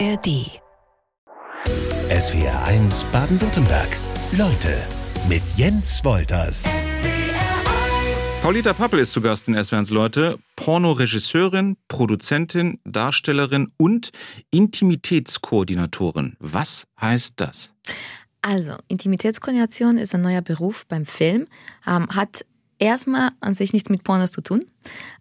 [0.00, 0.60] ARD.
[2.10, 3.96] SWR 1 Baden-Württemberg.
[4.32, 4.76] Leute
[5.28, 6.68] mit Jens Wolters.
[8.42, 10.38] Paulita Pappel ist zu Gast in SWRs Leute.
[10.56, 14.10] Pornoregisseurin, Produzentin, Darstellerin und
[14.50, 16.36] Intimitätskoordinatorin.
[16.40, 17.72] Was heißt das?
[18.42, 21.46] Also, Intimitätskoordination ist ein neuer Beruf beim Film,
[21.86, 22.44] ähm, hat
[22.84, 24.64] erstmal an sich nichts mit Pornos zu tun.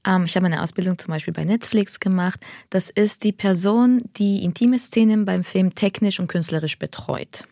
[0.06, 2.40] Ähm, ich habe eine Ausbildung zum Beispiel bei Netflix gemacht.
[2.70, 7.46] Das ist die Person, die intime Szenen beim Film technisch und künstlerisch betreut.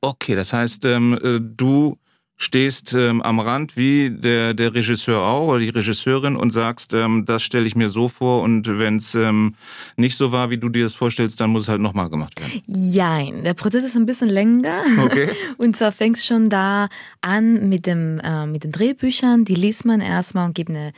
[0.00, 1.96] Okay, das heißt, ähm, äh, du
[2.36, 7.24] stehst ähm, am Rand wie der, der Regisseur auch oder die Regisseurin und sagst, ähm,
[7.26, 9.54] das stelle ich mir so vor und wenn es ähm,
[9.96, 12.62] nicht so war, wie du dir das vorstellst, dann muss es halt nochmal gemacht werden.
[12.66, 14.82] Jein, der Prozess ist ein bisschen länger.
[15.04, 15.28] Okay.
[15.58, 16.88] Und zwar fängt es schon da
[17.20, 20.92] an mit, dem, äh, mit den Drehbüchern, die liest man erstmal und gibt eine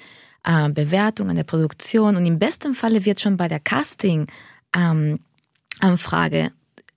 [0.45, 4.27] äh, Bewertung an der Produktion und im besten Falle wird schon bei der Casting
[4.75, 5.19] ähm,
[5.81, 6.53] Anfrage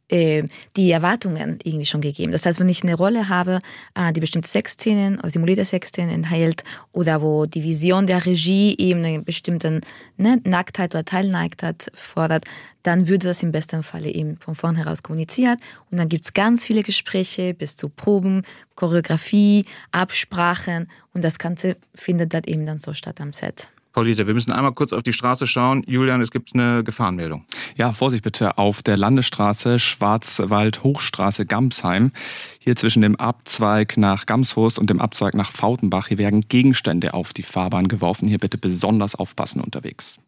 [0.10, 0.44] äh,
[0.76, 2.32] die Erwartungen irgendwie schon gegeben.
[2.32, 3.60] Das heißt, wenn ich eine Rolle habe,
[3.96, 9.04] äh, die bestimmte Sexszenen oder simulierte Sexszenen enthält oder wo die Vision der Regie eben
[9.04, 9.82] eine bestimmte
[10.18, 12.46] ne, Nacktheit oder Teilnacktheit fordert,
[12.84, 15.60] dann würde das im besten Falle eben von vornherein kommuniziert.
[15.92, 18.44] Und dann gibt's ganz viele Gespräche bis zu Proben,
[18.76, 23.70] Choreografie, Absprachen und das Ganze findet dann eben dann so statt am Set.
[23.92, 25.84] Paulita, wir müssen einmal kurz auf die Straße schauen.
[25.88, 27.46] Julian, es gibt eine Gefahrenmeldung.
[27.76, 32.12] Ja, Vorsicht bitte auf der Landesstraße Schwarzwald-Hochstraße Gamsheim.
[32.60, 36.08] Hier zwischen dem Abzweig nach Gamshus und dem Abzweig nach Fautenbach.
[36.08, 38.28] Hier werden Gegenstände auf die Fahrbahn geworfen.
[38.28, 40.20] Hier bitte besonders aufpassen unterwegs.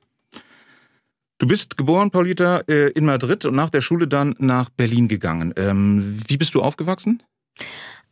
[1.38, 5.54] Du bist geboren, Paulita, äh, in Madrid und nach der Schule dann nach Berlin gegangen.
[5.56, 7.24] Ähm, wie bist du aufgewachsen?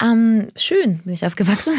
[0.01, 1.73] Ähm, schön bin ich aufgewachsen.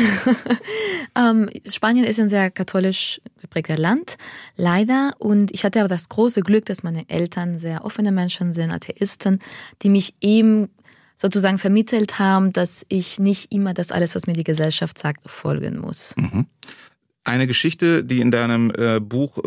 [1.17, 4.17] ähm, Spanien ist ein sehr katholisch geprägter Land,
[4.57, 5.13] leider.
[5.19, 9.39] Und ich hatte aber das große Glück, dass meine Eltern sehr offene Menschen sind, Atheisten,
[9.83, 10.69] die mich eben
[11.17, 15.79] sozusagen vermittelt haben, dass ich nicht immer das alles, was mir die Gesellschaft sagt, folgen
[15.79, 16.15] muss.
[16.17, 16.47] Mhm.
[17.25, 19.39] Eine Geschichte, die in deinem äh, Buch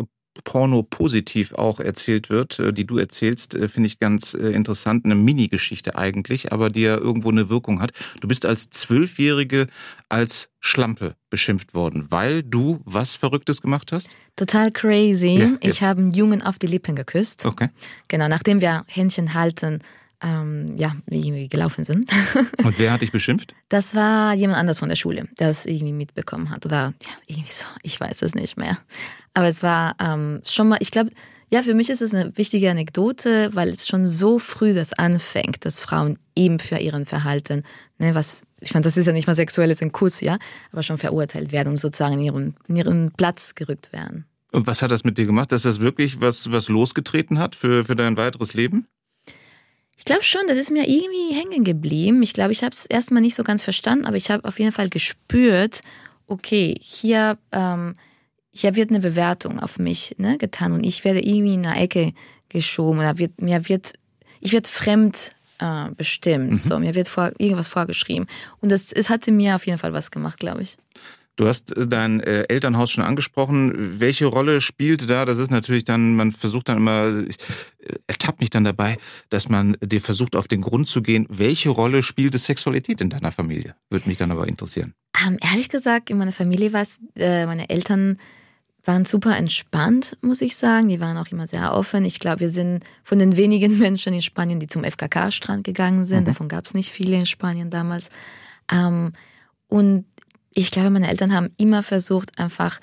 [0.42, 5.04] Porno positiv auch erzählt wird, äh, die du erzählst, äh, finde ich ganz äh, interessant.
[5.04, 7.92] Eine Mini-Geschichte eigentlich, aber die ja irgendwo eine Wirkung hat.
[8.20, 9.68] Du bist als Zwölfjährige
[10.08, 14.08] als Schlampe beschimpft worden, weil du was Verrücktes gemacht hast?
[14.36, 15.38] Total crazy.
[15.38, 17.44] Ja, ich habe einen Jungen auf die Lippen geküsst.
[17.44, 17.68] Okay.
[18.08, 19.80] Genau, nachdem wir Händchen halten,
[20.22, 22.10] ähm, ja, irgendwie gelaufen sind.
[22.64, 23.54] Und wer hat dich beschimpft?
[23.68, 26.64] Das war jemand anders von der Schule, der es irgendwie mitbekommen hat.
[26.66, 28.78] Oder ja, irgendwie so, ich weiß es nicht mehr.
[29.34, 31.10] Aber es war ähm, schon mal, ich glaube,
[31.50, 35.64] ja, für mich ist es eine wichtige Anekdote, weil es schon so früh das anfängt,
[35.64, 37.62] dass Frauen eben für ihren Verhalten,
[37.98, 40.38] ne, was, ich meine, das ist ja nicht mal sexuelles in Kuss, ja,
[40.72, 44.24] aber schon verurteilt werden und sozusagen in ihren, in ihren Platz gerückt werden.
[44.50, 47.84] Und was hat das mit dir gemacht, dass das wirklich was, was losgetreten hat für,
[47.84, 48.86] für dein weiteres Leben?
[49.96, 52.22] Ich glaube schon, das ist mir irgendwie hängen geblieben.
[52.22, 54.72] Ich glaube, ich habe es erstmal nicht so ganz verstanden, aber ich habe auf jeden
[54.72, 55.80] Fall gespürt,
[56.26, 57.94] okay, hier, ähm,
[58.50, 62.12] hier wird eine Bewertung auf mich ne, getan und ich werde irgendwie in eine Ecke
[62.48, 63.94] geschoben oder wird, mir wird,
[64.40, 66.50] ich werde fremd äh, bestimmt.
[66.50, 66.54] Mhm.
[66.54, 68.26] So, mir wird vor, irgendwas vorgeschrieben.
[68.60, 70.76] Und das, es hatte mir auf jeden Fall was gemacht, glaube ich.
[71.36, 74.00] Du hast äh, dein äh, Elternhaus schon angesprochen.
[74.00, 75.24] Welche Rolle spielt da?
[75.24, 77.36] Das ist natürlich dann, man versucht dann immer, ich
[77.80, 78.98] äh, ertappt mich dann dabei,
[79.30, 81.26] dass man dir versucht, auf den Grund zu gehen.
[81.28, 83.74] Welche Rolle spielt Sexualität in deiner Familie?
[83.90, 84.94] Würde mich dann aber interessieren.
[85.26, 88.18] Ähm, ehrlich gesagt, in meiner Familie war es, äh, meine Eltern
[88.86, 90.88] waren super entspannt, muss ich sagen.
[90.88, 92.04] Die waren auch immer sehr offen.
[92.04, 96.22] Ich glaube, wir sind von den wenigen Menschen in Spanien, die zum FKK-Strand gegangen sind.
[96.22, 96.26] Mhm.
[96.26, 98.10] Davon gab es nicht viele in Spanien damals.
[98.70, 99.12] Ähm,
[99.68, 100.04] und
[100.54, 102.80] ich glaube, meine Eltern haben immer versucht, einfach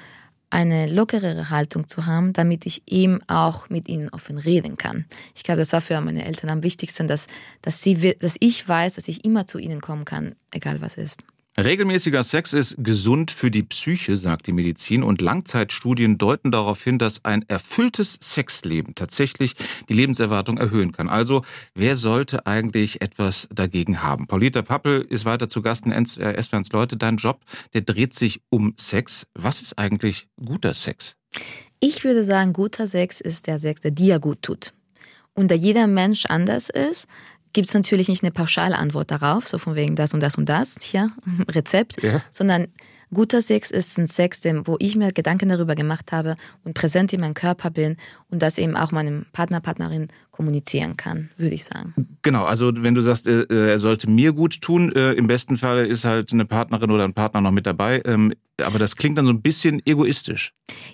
[0.50, 5.06] eine lockerere Haltung zu haben, damit ich eben auch mit ihnen offen reden kann.
[5.34, 7.28] Ich glaube, das war für meine Eltern am wichtigsten, dass,
[7.62, 11.24] dass, sie, dass ich weiß, dass ich immer zu ihnen kommen kann, egal was ist.
[11.60, 16.98] Regelmäßiger Sex ist gesund für die Psyche, sagt die Medizin, und Langzeitstudien deuten darauf hin,
[16.98, 19.56] dass ein erfülltes Sexleben tatsächlich
[19.90, 21.10] die Lebenserwartung erhöhen kann.
[21.10, 21.44] Also,
[21.76, 24.28] wer sollte eigentlich etwas dagegen haben?
[24.28, 26.96] Paulita Pappel ist weiter zu Gast in SWRs Leute.
[26.96, 27.42] Dein Job,
[27.74, 29.28] der dreht sich um Sex.
[29.34, 31.18] Was ist eigentlich guter Sex?
[31.82, 34.74] Ich würde sagen, guter Sex ist der Sex, der dir gut tut.
[35.34, 37.08] Und da jeder Mensch anders ist,
[37.54, 40.48] gibt es natürlich nicht eine pauschale Antwort darauf, so von wegen das und das und
[40.50, 41.12] das, hier,
[41.50, 42.22] Rezept, ja.
[42.32, 42.68] sondern
[43.14, 47.20] guter Sex ist ein Sex, wo ich mir Gedanken darüber gemacht habe und präsent in
[47.20, 47.98] meinem Körper bin
[48.30, 51.94] und das eben auch meinem Partner, Partnerin kommunizieren kann, würde ich sagen.
[52.22, 55.58] Genau, also wenn du sagst, äh, äh, er sollte mir gut tun, äh, im besten
[55.58, 59.18] Fall ist halt eine Partnerin oder ein Partner noch mit dabei, ähm, aber das klingt
[59.18, 60.54] dann so ein bisschen egoistisch.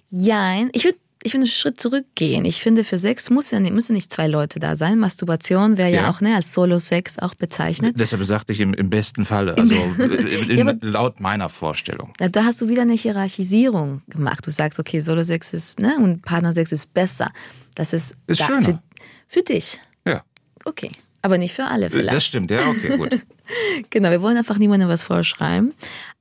[0.09, 2.45] Ja, ich würde ich finde, einen Schritt zurückgehen.
[2.45, 4.99] Ich finde, für Sex muss ja nicht, müssen nicht zwei Leute da sein.
[4.99, 6.03] Masturbation wäre ja.
[6.03, 6.09] ja.
[6.09, 7.95] auch ne, als Solo-Sex auch bezeichnet.
[7.95, 9.73] D deshalb sagte ich im, im besten Falle, also
[10.47, 12.13] in, ja, laut meiner Vorstellung.
[12.17, 14.45] Da hast du wieder eine Hierarchisierung gemacht.
[14.45, 17.31] Du sagst, okay, Solo-Sex ist, ne, und Partner-Sex ist besser.
[17.75, 18.61] Das ist, ist schöner.
[18.63, 18.79] Für,
[19.27, 19.79] für dich.
[20.05, 20.23] Ja.
[20.65, 20.91] Okay.
[21.23, 22.13] Aber nicht für alle vielleicht.
[22.13, 23.09] Das stimmt, ja, okay, gut.
[23.89, 25.73] genau, wir wollen einfach niemandem was vorschreiben.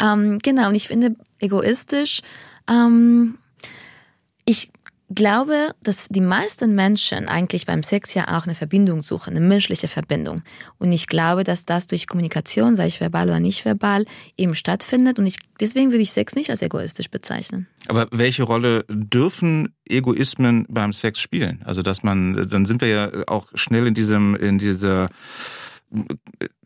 [0.02, 2.22] Ähm, genau, und ich finde egoistisch,
[2.68, 3.38] ähm,
[4.46, 4.70] ich
[5.14, 9.88] glaube, dass die meisten Menschen eigentlich beim Sex ja auch eine Verbindung suchen, eine menschliche
[9.88, 10.42] Verbindung.
[10.78, 14.04] Und ich glaube, dass das durch Kommunikation, sei ich verbal oder nicht verbal,
[14.36, 15.18] eben stattfindet.
[15.18, 17.68] Und ich, deswegen würde ich Sex nicht als egoistisch bezeichnen.
[17.88, 21.62] Aber welche Rolle dürfen Egoismen beim Sex spielen?
[21.64, 25.08] Also, dass man, dann sind wir ja auch schnell in diesem, in dieser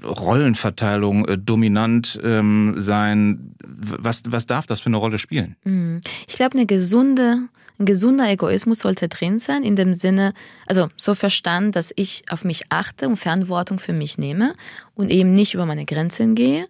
[0.03, 3.55] Rollenverteilung äh, dominant ähm, sein.
[3.63, 5.57] Was, was darf das für eine Rolle spielen?
[5.65, 6.01] Mhm.
[6.27, 7.49] Ich glaube, eine gesunde
[7.81, 10.35] ein gesunder Egoismus sollte drin sein, in dem Sinne,
[10.67, 14.55] also so verstanden, dass ich auf mich achte und Verantwortung für mich nehme
[14.95, 16.67] und eben nicht über meine Grenzen gehe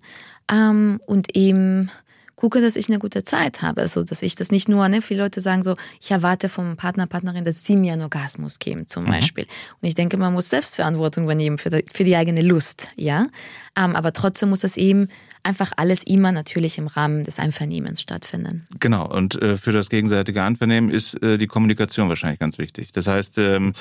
[0.50, 1.90] ähm, und eben
[2.40, 3.82] gucke, dass ich eine gute Zeit habe.
[3.82, 7.06] Also, dass ich das nicht nur, ne, viele Leute sagen so, ich erwarte vom Partner,
[7.06, 9.08] Partnerin, dass sie mir einen Orgasmus geben, zum mhm.
[9.08, 9.44] Beispiel.
[9.80, 13.26] Und ich denke, man muss Selbstverantwortung übernehmen für die, für die eigene Lust, ja.
[13.78, 15.08] Ähm, aber trotzdem muss das eben
[15.42, 18.64] einfach alles immer natürlich im Rahmen des Einvernehmens stattfinden.
[18.78, 19.06] Genau.
[19.06, 22.92] Und äh, für das gegenseitige Einvernehmen ist äh, die Kommunikation wahrscheinlich ganz wichtig.
[22.92, 23.74] Das heißt, ähm,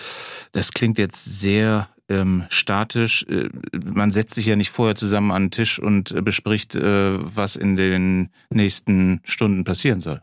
[0.51, 3.25] das klingt jetzt sehr ähm, statisch.
[3.29, 3.50] Äh,
[3.85, 7.56] man setzt sich ja nicht vorher zusammen an den Tisch und äh, bespricht, äh, was
[7.56, 10.21] in den nächsten Stunden passieren soll.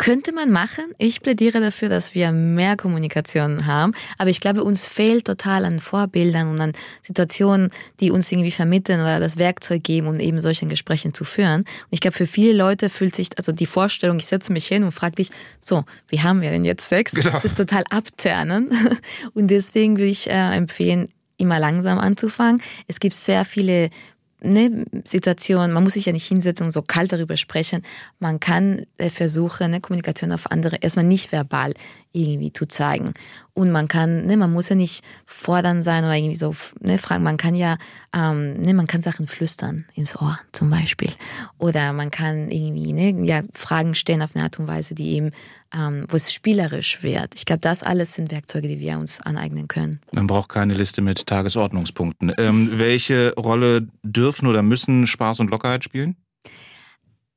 [0.00, 0.94] Könnte man machen.
[0.96, 3.92] Ich plädiere dafür, dass wir mehr Kommunikation haben.
[4.16, 6.72] Aber ich glaube, uns fehlt total an Vorbildern und an
[7.02, 7.68] Situationen,
[8.00, 11.60] die uns irgendwie vermitteln oder das Werkzeug geben, um eben solche Gespräche zu führen.
[11.60, 14.84] Und ich glaube, für viele Leute fühlt sich, also die Vorstellung, ich setze mich hin
[14.84, 15.28] und frage dich,
[15.58, 17.12] so, wie haben wir denn jetzt Sex?
[17.12, 17.32] Genau.
[17.32, 18.70] Das ist total abturnen.
[19.34, 21.10] Und deswegen würde ich äh, empfehlen,
[21.40, 22.62] immer langsam anzufangen.
[22.86, 23.90] Es gibt sehr viele
[24.42, 27.82] ne, Situation, man muss sich ja nicht hinsetzen und so kalt darüber sprechen.
[28.18, 31.74] Man kann äh, versuchen, eine Kommunikation auf andere erstmal nicht verbal
[32.12, 33.12] irgendwie zu zeigen.
[33.52, 37.22] Und man kann, ne, man muss ja nicht fordern sein oder irgendwie so ne, fragen.
[37.22, 37.76] Man kann ja,
[38.14, 41.10] ähm, ne, man kann Sachen flüstern ins Ohr zum Beispiel.
[41.58, 45.30] Oder man kann irgendwie ne, ja, Fragen stellen auf eine Art und Weise, die eben,
[45.74, 47.34] ähm, wo es spielerisch wird.
[47.34, 50.00] Ich glaube, das alles sind Werkzeuge, die wir uns aneignen können.
[50.14, 52.32] Man braucht keine Liste mit Tagesordnungspunkten.
[52.38, 56.16] Ähm, welche Rolle dürfen oder müssen Spaß und Lockerheit spielen?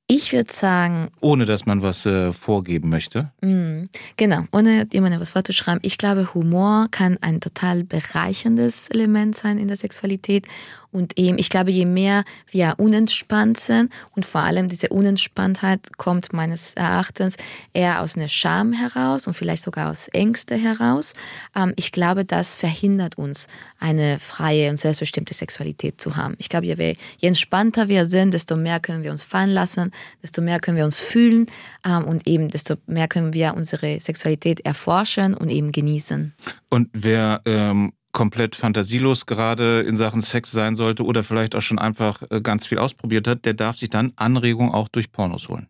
[0.08, 1.10] Ich würde sagen.
[1.22, 3.32] Ohne dass man was äh, vorgeben möchte.
[3.42, 3.86] Mm,
[4.18, 5.80] genau, ohne jemandem was vorzuschreiben.
[5.84, 10.46] Ich glaube, Humor kann ein total bereicherndes Element sein in der Sexualität
[10.94, 16.34] und eben, ich glaube, je mehr wir unentspannt sind und vor allem diese Unentspanntheit kommt
[16.34, 17.36] meines Erachtens
[17.74, 21.14] eher aus einer Scham heraus und vielleicht sogar aus Ängste heraus.
[21.56, 23.48] Ähm, ich glaube, das verhindert uns,
[23.80, 26.36] eine freie und selbstbestimmte Sexualität zu haben.
[26.38, 29.92] Ich glaube, je, je entspannter wir sind, desto mehr können wir uns fallen lassen,
[30.22, 31.48] desto mehr können wir uns fühlen
[31.86, 36.34] ähm, und eben desto mehr können wir unsere Sexualität erforschen und eben genießen.
[36.70, 41.80] Und wer ähm komplett fantasielos gerade in Sachen Sex sein sollte oder vielleicht auch schon
[41.80, 45.68] einfach äh, ganz viel ausprobiert hat, der darf sich dann Anregung auch durch Pornos holen.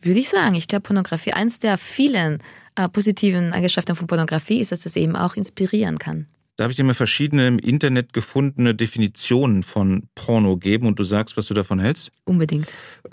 [0.00, 0.56] Würde ich sagen.
[0.56, 2.38] Ich glaube, Pornografie, eins der vielen
[2.74, 6.26] äh, positiven Eigenschaften von Pornografie ist, dass es eben auch inspirieren kann.
[6.56, 11.36] Darf ich dir mal verschiedene im Internet gefundene Definitionen von Porno geben und du sagst,
[11.36, 12.10] was du davon hältst?
[12.24, 12.72] Unbedingt.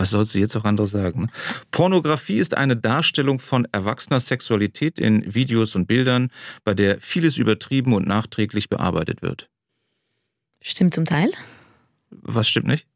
[0.00, 1.24] Was sollst du jetzt auch anderes sagen?
[1.24, 1.26] Ne?
[1.72, 6.30] Pornografie ist eine Darstellung von erwachsener Sexualität in Videos und Bildern,
[6.64, 9.50] bei der vieles übertrieben und nachträglich bearbeitet wird.
[10.62, 11.30] Stimmt zum Teil.
[12.08, 12.86] Was stimmt nicht?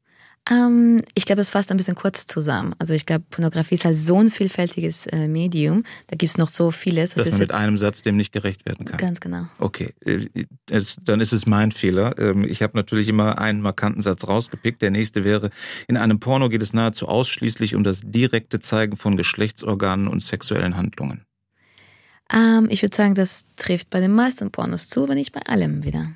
[0.50, 2.74] Ähm, ich glaube, es fasst ein bisschen kurz zusammen.
[2.78, 5.84] Also ich glaube, Pornografie ist halt so ein vielfältiges äh, Medium.
[6.08, 7.14] Da gibt es noch so vieles.
[7.14, 8.98] Dass man mit einem Satz dem nicht gerecht werden kann.
[8.98, 9.46] Ganz genau.
[9.58, 10.28] Okay, äh,
[10.70, 12.18] es, dann ist es mein Fehler.
[12.18, 14.82] Ähm, ich habe natürlich immer einen markanten Satz rausgepickt.
[14.82, 15.50] Der nächste wäre,
[15.88, 20.76] in einem Porno geht es nahezu ausschließlich um das direkte Zeigen von Geschlechtsorganen und sexuellen
[20.76, 21.24] Handlungen.
[22.32, 25.84] Ähm, ich würde sagen, das trifft bei den meisten Pornos zu, aber nicht bei allem
[25.84, 26.08] wieder.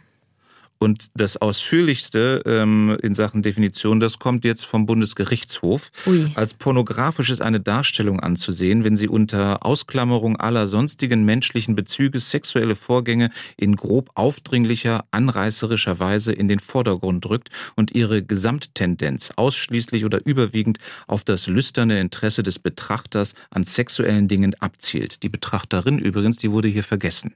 [0.79, 5.91] Und das Ausführlichste ähm, in Sachen Definition, das kommt jetzt vom Bundesgerichtshof.
[6.07, 6.31] Ui.
[6.35, 12.77] Als pornografisch ist eine Darstellung anzusehen, wenn sie unter Ausklammerung aller sonstigen menschlichen Bezüge sexuelle
[12.77, 20.25] Vorgänge in grob aufdringlicher, anreißerischer Weise in den Vordergrund drückt und ihre Gesamttendenz ausschließlich oder
[20.25, 25.23] überwiegend auf das lüsterne Interesse des Betrachters an sexuellen Dingen abzielt.
[25.25, 27.35] Die Betrachterin übrigens, die wurde hier vergessen.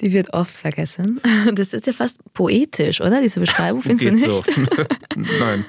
[0.00, 1.20] Die wird oft vergessen.
[1.54, 3.20] Das ist ja fast poetisch, oder?
[3.20, 4.74] Diese Beschreibung findest Geht du nicht?
[4.76, 4.84] So.
[5.40, 5.64] Nein.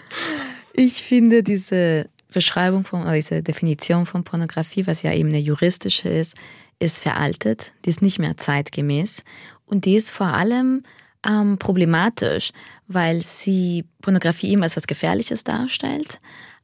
[0.73, 6.09] Ich finde diese Beschreibung von, oder diese Definition von Pornografie, was ja eben eine juristische
[6.09, 6.35] ist,
[6.79, 9.23] ist veraltet, die ist nicht mehr zeitgemäß
[9.65, 10.83] und die ist vor allem
[11.25, 12.51] ähm, problematisch,
[12.87, 16.19] weil sie Pornografie eben als was Gefährliches darstellt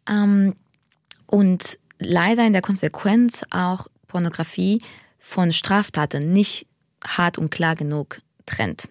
[0.09, 0.55] ähm,
[1.27, 4.81] und leider in der Konsequenz auch Pornografie
[5.19, 6.67] von Straftaten nicht
[7.05, 8.89] hart und klar genug trennt.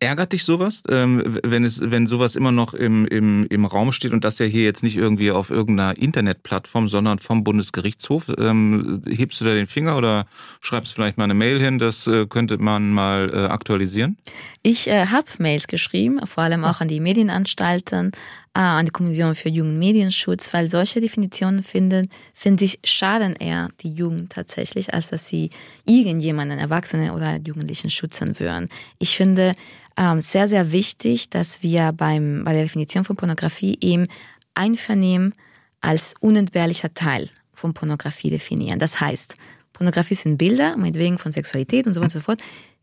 [0.00, 4.12] Ärgert dich sowas, ähm, wenn es, wenn sowas immer noch im, im, im Raum steht
[4.12, 8.26] und das ja hier jetzt nicht irgendwie auf irgendeiner Internetplattform, sondern vom Bundesgerichtshof?
[8.38, 10.26] Ähm, hebst du da den Finger oder
[10.60, 11.78] schreibst vielleicht mal eine Mail hin?
[11.78, 14.18] Das äh, könnte man mal äh, aktualisieren.
[14.62, 18.16] Ich äh, habe Mails geschrieben, vor allem auch an die Medienanstalten, äh,
[18.60, 23.92] an die Kommission für Jugend- Medienschutz, weil solche Definitionen finden, finde ich, schaden eher die
[23.92, 25.50] Jugend tatsächlich, als dass sie
[25.86, 28.68] irgendjemanden, Erwachsene oder Jugendlichen schützen würden.
[28.98, 29.54] Ich finde
[29.96, 34.06] ähm, sehr, sehr wichtig, dass wir beim, bei der Definition von Pornografie eben
[34.54, 35.32] Einvernehmen
[35.80, 38.78] als unentbehrlicher Teil von Pornografie definieren.
[38.78, 39.36] Das heißt,
[39.72, 42.42] Pornografie sind Bilder, meinetwegen von Sexualität und so weiter und so fort,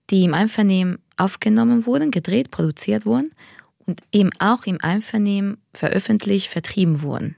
[0.09, 3.29] die im Einvernehmen aufgenommen wurden, gedreht, produziert wurden
[3.89, 7.35] und eben auch im Einvernehmen veröffentlicht, vertrieben wurden.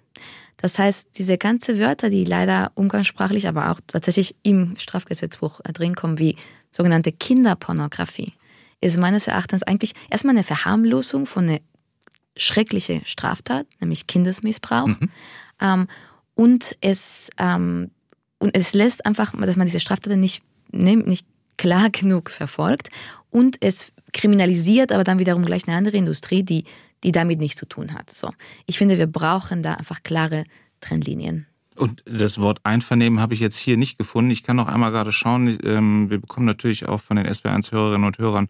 [0.58, 6.20] Das heißt, diese ganze Wörter, die leider umgangssprachlich, aber auch tatsächlich im Strafgesetzbuch drin kommen,
[6.20, 6.36] wie
[6.72, 8.34] sogenannte Kinderpornografie,
[8.81, 11.60] ist meines Erachtens eigentlich erstmal eine Verharmlosung von einer
[12.36, 14.88] schrecklichen Straftat, nämlich Kindesmissbrauch.
[14.88, 15.10] Mhm.
[15.62, 15.88] Ähm,
[16.36, 17.91] und es ähm,
[18.39, 21.27] und es lässt einfach, dass man diese Straftaten nicht, nicht
[21.58, 22.89] klar genug verfolgt
[23.29, 26.63] und es kriminalisiert aber dann wiederum gleich eine andere Industrie, die,
[27.03, 28.09] die damit nichts zu tun hat.
[28.09, 28.29] So.
[28.65, 30.43] Ich finde, wir brauchen da einfach klare
[30.79, 31.47] Trennlinien.
[31.81, 34.29] Und das Wort Einvernehmen habe ich jetzt hier nicht gefunden.
[34.29, 35.57] Ich kann noch einmal gerade schauen.
[35.63, 38.50] Ähm, wir bekommen natürlich auch von den SB1-Hörerinnen und Hörern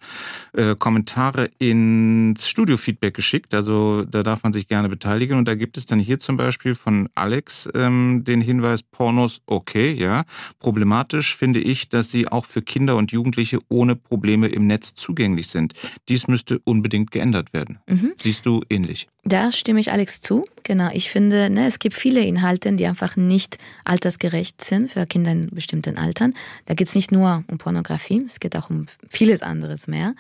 [0.52, 3.54] äh, Kommentare ins Studio-Feedback geschickt.
[3.54, 5.38] Also da darf man sich gerne beteiligen.
[5.38, 9.94] Und da gibt es dann hier zum Beispiel von Alex ähm, den Hinweis, Pornos okay,
[9.94, 10.26] ja.
[10.60, 15.48] Problematisch finde ich, dass sie auch für Kinder und Jugendliche ohne Probleme im Netz zugänglich
[15.48, 15.74] sind.
[16.10, 17.80] Dies müsste unbedingt geändert werden.
[17.88, 18.12] Mhm.
[18.16, 19.08] Siehst du ähnlich?
[19.24, 20.46] Da stimme ich Alex zu.
[20.64, 20.90] Genau.
[20.94, 25.50] Ich finde, ne, es gibt viele Inhalte, die einfach nicht altersgerecht sind für Kinder in
[25.50, 26.34] bestimmten Altern.
[26.66, 30.14] Da geht es nicht nur um Pornografie, es geht auch um vieles anderes mehr.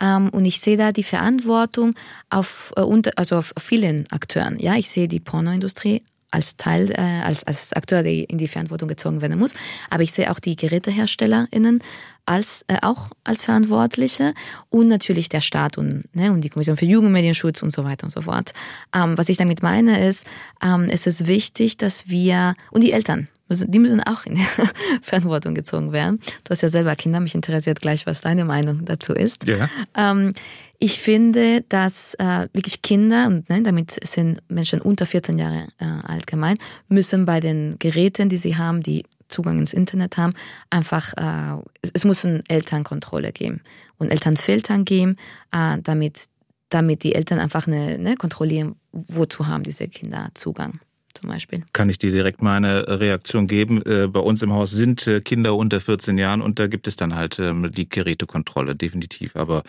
[0.00, 1.94] Ähm, und ich sehe da die Verantwortung
[2.30, 4.58] auf, äh, also auf vielen Akteuren.
[4.58, 8.88] Ja, ich sehe die Pornoindustrie als Teil, äh, als, als Akteur, der in die Verantwortung
[8.88, 9.54] gezogen werden muss.
[9.90, 11.82] Aber ich sehe auch die GeräteherstellerInnen
[12.26, 14.34] als, äh, auch als Verantwortliche
[14.68, 18.10] und natürlich der Staat und, ne, und die Kommission für Jugendmedienschutz und so weiter und
[18.10, 18.52] so fort.
[18.94, 20.26] Ähm, was ich damit meine ist,
[20.62, 24.36] ähm, es ist wichtig, dass wir, und die Eltern, die müssen auch in
[25.02, 26.20] Verantwortung gezogen werden.
[26.44, 29.46] Du hast ja selber Kinder, mich interessiert gleich, was deine Meinung dazu ist.
[29.46, 29.68] Ja.
[29.96, 30.32] Ähm,
[30.78, 35.84] ich finde, dass äh, wirklich Kinder, und ne, damit sind Menschen unter 14 Jahre äh,
[35.84, 40.34] alt gemeint, müssen bei den Geräten, die sie haben, die Zugang ins Internet haben,
[40.70, 41.62] einfach, äh,
[41.94, 43.62] es muss eine Elternkontrolle geben
[43.98, 45.16] und Elternfiltern geben,
[45.52, 46.26] äh, damit,
[46.68, 50.80] damit die Eltern einfach eine, ne, kontrollieren, wozu haben diese Kinder Zugang
[51.16, 51.64] zum Beispiel.
[51.72, 53.82] Kann ich dir direkt mal eine Reaktion geben?
[53.82, 56.96] Äh, bei uns im Haus sind äh, Kinder unter 14 Jahren und da gibt es
[56.96, 59.36] dann halt ähm, die Gerätekontrolle, definitiv.
[59.36, 59.62] Aber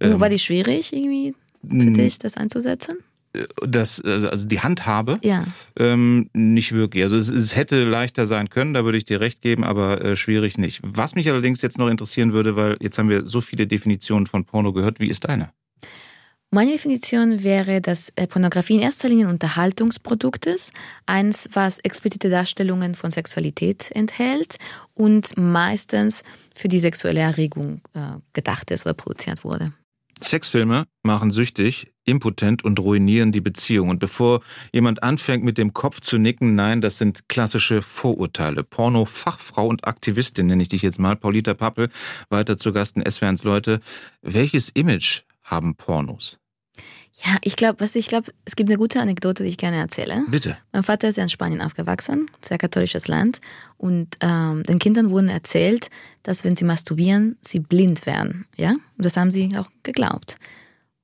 [0.00, 2.98] ähm, war die schwierig irgendwie für dich, das einzusetzen?
[3.32, 5.44] Äh, das, also die Handhabe, ja.
[5.78, 7.02] ähm, nicht wirklich.
[7.02, 10.16] Also es, es, hätte leichter sein können, da würde ich dir recht geben, aber äh,
[10.16, 10.80] schwierig nicht.
[10.82, 14.44] Was mich allerdings jetzt noch interessieren würde, weil jetzt haben wir so viele Definitionen von
[14.44, 15.50] Porno gehört, wie ist deine?
[16.52, 20.72] Meine Definition wäre, dass äh, Pornografie in erster Linie ein Unterhaltungsprodukt ist,
[21.06, 24.56] eins, was explizite Darstellungen von Sexualität enthält
[24.94, 29.72] und meistens für die sexuelle Erregung äh, gedacht ist oder produziert wurde.
[30.20, 33.88] Sexfilme machen süchtig, impotent und ruinieren die Beziehung.
[33.88, 34.40] Und bevor
[34.72, 38.64] jemand anfängt mit dem Kopf zu nicken, nein, das sind klassische Vorurteile.
[38.64, 41.90] Porno-Fachfrau und Aktivistin nenne ich dich jetzt mal, Paulita Pappel,
[42.28, 43.80] weiter zu Gast in SWRs Leute.
[44.20, 46.38] Welches Image haben Pornos?
[47.24, 50.22] Ja, ich glaube, was ich glaube, es gibt eine gute Anekdote, die ich gerne erzähle.
[50.28, 50.56] Bitte.
[50.72, 53.40] Mein Vater ist ja in Spanien aufgewachsen, sehr katholisches Land,
[53.76, 55.90] und ähm, den Kindern wurden erzählt,
[56.22, 58.46] dass wenn sie masturbieren, sie blind werden.
[58.56, 60.36] Ja, und das haben sie auch geglaubt.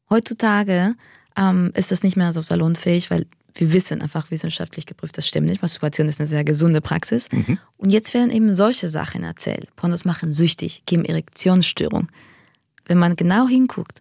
[0.08, 0.94] Heutzutage
[1.36, 5.48] ähm, ist das nicht mehr so salonfähig, weil wir wissen einfach wissenschaftlich geprüft, das stimmt
[5.48, 5.62] nicht.
[5.62, 7.28] Masturbation ist eine sehr gesunde Praxis.
[7.32, 7.58] Mhm.
[7.78, 9.74] Und jetzt werden eben solche Sachen erzählt.
[9.76, 12.08] Pornos machen süchtig, geben Erektionsstörung.
[12.84, 14.00] Wenn man genau hinguckt,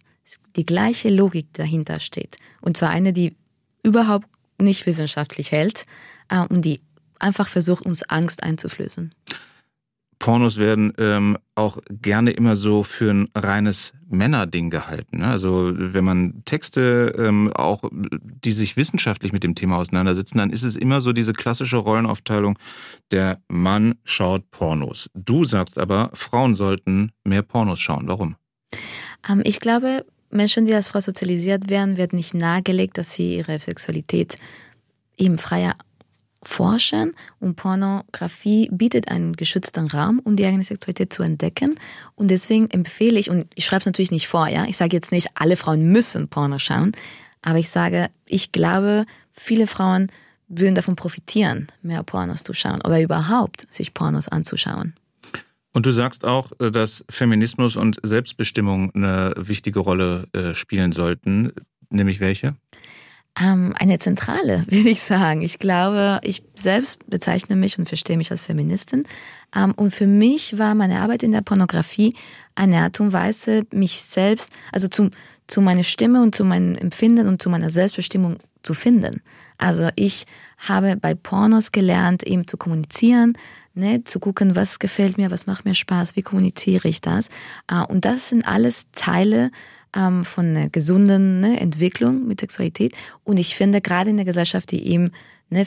[0.56, 2.36] die gleiche Logik dahinter steht.
[2.60, 3.36] Und zwar eine, die
[3.82, 4.26] überhaupt
[4.60, 5.86] nicht wissenschaftlich hält
[6.28, 6.80] äh, und die
[7.18, 9.14] einfach versucht, uns Angst einzuflößen.
[10.18, 15.18] Pornos werden ähm, auch gerne immer so für ein reines Männerding gehalten.
[15.18, 15.26] Ne?
[15.26, 20.62] Also wenn man Texte ähm, auch, die sich wissenschaftlich mit dem Thema auseinandersetzen, dann ist
[20.62, 22.58] es immer so diese klassische Rollenaufteilung,
[23.10, 25.10] der Mann schaut Pornos.
[25.14, 28.08] Du sagst aber, Frauen sollten mehr Pornos schauen.
[28.08, 28.36] Warum?
[29.28, 33.58] Ähm, ich glaube, Menschen, die als Frau sozialisiert werden, wird nicht nahegelegt, dass sie ihre
[33.58, 34.36] Sexualität
[35.16, 35.74] eben freier
[36.42, 41.74] forschen und Pornografie bietet einen geschützten Raum, um die eigene Sexualität zu entdecken.
[42.14, 45.12] Und deswegen empfehle ich, und ich schreibe es natürlich nicht vor, ja, ich sage jetzt
[45.12, 46.92] nicht, alle Frauen müssen Porno schauen,
[47.42, 50.08] aber ich sage, ich glaube, viele Frauen
[50.48, 54.94] würden davon profitieren, mehr Pornos zu schauen oder überhaupt sich Pornos anzuschauen.
[55.76, 61.52] Und du sagst auch, äh, dass Feminismus und Selbstbestimmung eine wichtige Rolle äh, spielen sollten.
[61.90, 62.56] Nämlich welche?
[63.38, 65.42] Ähm, eine zentrale, würde ich sagen.
[65.42, 69.04] Ich glaube, ich selbst bezeichne mich und verstehe mich als Feministin.
[69.54, 72.14] Ähm, und für mich war meine Arbeit in der Pornografie
[72.54, 75.10] eine Art und Weise, mich selbst, also zu,
[75.46, 79.20] zu meiner Stimme und zu meinem Empfinden und zu meiner Selbstbestimmung zu finden.
[79.58, 80.24] Also ich
[80.56, 83.34] habe bei Pornos gelernt, eben zu kommunizieren,
[83.76, 87.28] ne, zu gucken, was gefällt mir, was macht mir Spaß, wie kommuniziere ich das.
[87.70, 89.50] Äh, und das sind alles Teile
[89.94, 92.94] ähm, von einer gesunden ne, Entwicklung mit Sexualität.
[93.22, 95.10] Und ich finde, gerade in der Gesellschaft, die eben
[95.50, 95.66] ne,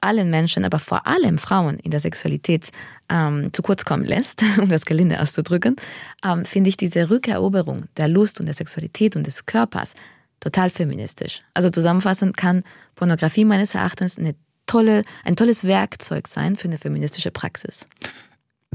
[0.00, 2.70] allen Menschen, aber vor allem Frauen in der Sexualität
[3.08, 5.76] ähm, zu kurz kommen lässt, um das gelinde auszudrücken,
[6.24, 9.94] ähm, finde ich diese Rückeroberung der Lust und der Sexualität und des Körpers
[10.40, 11.42] total feministisch.
[11.52, 12.62] Also zusammenfassend kann
[12.94, 14.34] Pornografie meines Erachtens eine
[14.70, 17.86] tolle, ein tolles Werkzeug sein für eine feministische Praxis.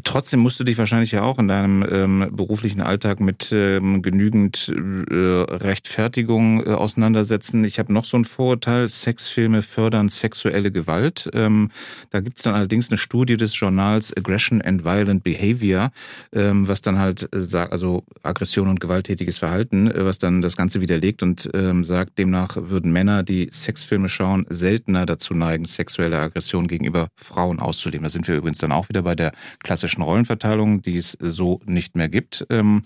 [0.06, 4.70] Trotzdem musst du dich wahrscheinlich ja auch in deinem ähm, beruflichen Alltag mit ähm, genügend
[4.70, 7.66] äh, Rechtfertigung äh, auseinandersetzen.
[7.66, 11.28] Ich habe noch so ein Vorurteil, Sexfilme fördern sexuelle Gewalt.
[11.34, 11.72] Ähm,
[12.12, 15.90] da gibt es dann allerdings eine Studie des Journals Aggression and Violent Behavior,
[16.32, 20.82] ähm, was dann halt äh, also Aggression und gewalttätiges Verhalten, äh, was dann das Ganze
[20.82, 26.68] widerlegt und ähm, sagt, demnach würden Männer, die Sexfilme schauen, seltener dazu neigen, sexuelle Aggression
[26.68, 28.04] gegenüber Frauen auszuleben.
[28.04, 29.32] Da sind wir übrigens dann auch wieder bei der
[29.64, 32.46] klassischen klassischen Rollenverteilung, die es so nicht mehr gibt.
[32.50, 32.84] Ähm,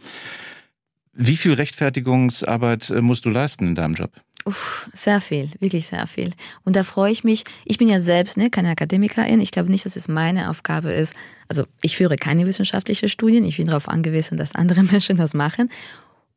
[1.13, 4.11] wie viel Rechtfertigungsarbeit äh, musst du leisten in deinem Job?
[4.45, 6.31] Uff, sehr viel, wirklich sehr viel.
[6.63, 7.43] Und da freue ich mich.
[7.65, 9.41] Ich bin ja selbst ne, keine Akademikerin.
[9.41, 11.13] Ich glaube nicht, dass es meine Aufgabe ist.
[11.49, 13.43] Also ich führe keine wissenschaftlichen Studien.
[13.43, 15.69] Ich bin darauf angewiesen, dass andere Menschen das machen.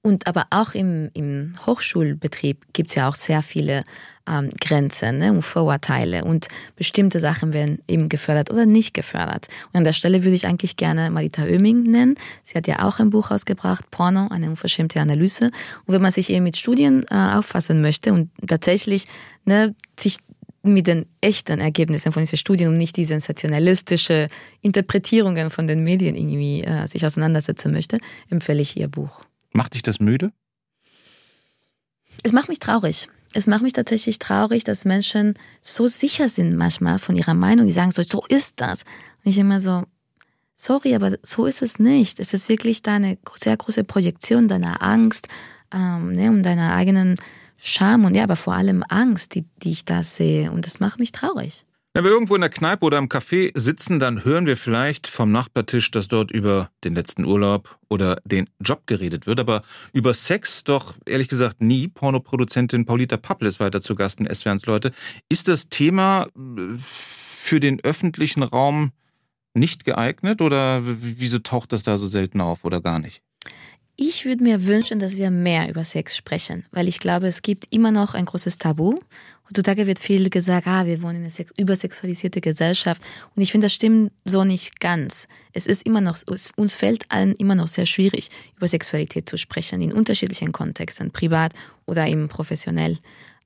[0.04, 3.84] Und aber auch im, im Hochschulbetrieb gibt es ja auch sehr viele
[4.28, 9.46] ähm, Grenzen ne, und Vorurteile und bestimmte Sachen werden eben gefördert oder nicht gefördert.
[9.72, 12.16] Und an der Stelle würde ich eigentlich gerne Marita Oeming nennen.
[12.42, 15.52] Sie hat ja auch ein Buch ausgebracht, Porno, eine unverschämte Analyse.
[15.86, 19.06] Und wenn man sich eben mit Studien äh, auffassen möchte und tatsächlich
[19.44, 20.16] ne, sich
[20.64, 24.28] mit den echten Ergebnissen von diesen Studien und nicht die sensationalistische
[24.62, 27.98] Interpretierungen von den Medien irgendwie äh, sich auseinandersetzen möchte,
[28.30, 29.24] empfehle ich ihr Buch.
[29.52, 30.32] Macht dich das müde?
[32.22, 33.08] Es macht mich traurig.
[33.34, 37.72] Es macht mich tatsächlich traurig, dass Menschen so sicher sind manchmal von ihrer Meinung, die
[37.72, 38.82] sagen so, so ist das.
[39.24, 39.84] Und ich immer so,
[40.54, 42.20] sorry, aber so ist es nicht.
[42.20, 45.28] Es ist wirklich deine sehr große Projektion deiner Angst
[45.72, 47.16] ähm, ne, und deiner eigenen
[47.56, 50.50] Scham und ja, aber vor allem Angst, die, die ich da sehe.
[50.50, 51.64] Und das macht mich traurig.
[51.94, 55.30] Wenn wir irgendwo in der Kneipe oder im Café sitzen, dann hören wir vielleicht vom
[55.30, 60.64] Nachbartisch, dass dort über den letzten Urlaub oder den Job geredet wird, aber über Sex
[60.64, 61.88] doch ehrlich gesagt nie.
[61.88, 64.92] Pornoproduzentin Paulita Pappel ist weiter zu Gast in SWRs Leute.
[65.28, 68.92] Ist das Thema äh, für den öffentlichen Raum
[69.52, 73.22] nicht geeignet oder wieso taucht das da so selten auf oder gar nicht?
[74.04, 77.72] Ich würde mir wünschen, dass wir mehr über Sex sprechen, weil ich glaube, es gibt
[77.72, 78.96] immer noch ein großes Tabu.
[79.48, 83.00] Heutzutage wird viel gesagt, ah, wir wohnen in einer übersexualisierte Gesellschaft.
[83.36, 85.28] Und ich finde, das stimmt so nicht ganz.
[85.52, 86.16] Es ist immer noch,
[86.56, 91.52] uns fällt allen immer noch sehr schwierig, über Sexualität zu sprechen, in unterschiedlichen Kontexten, privat
[91.86, 92.98] oder eben professionell.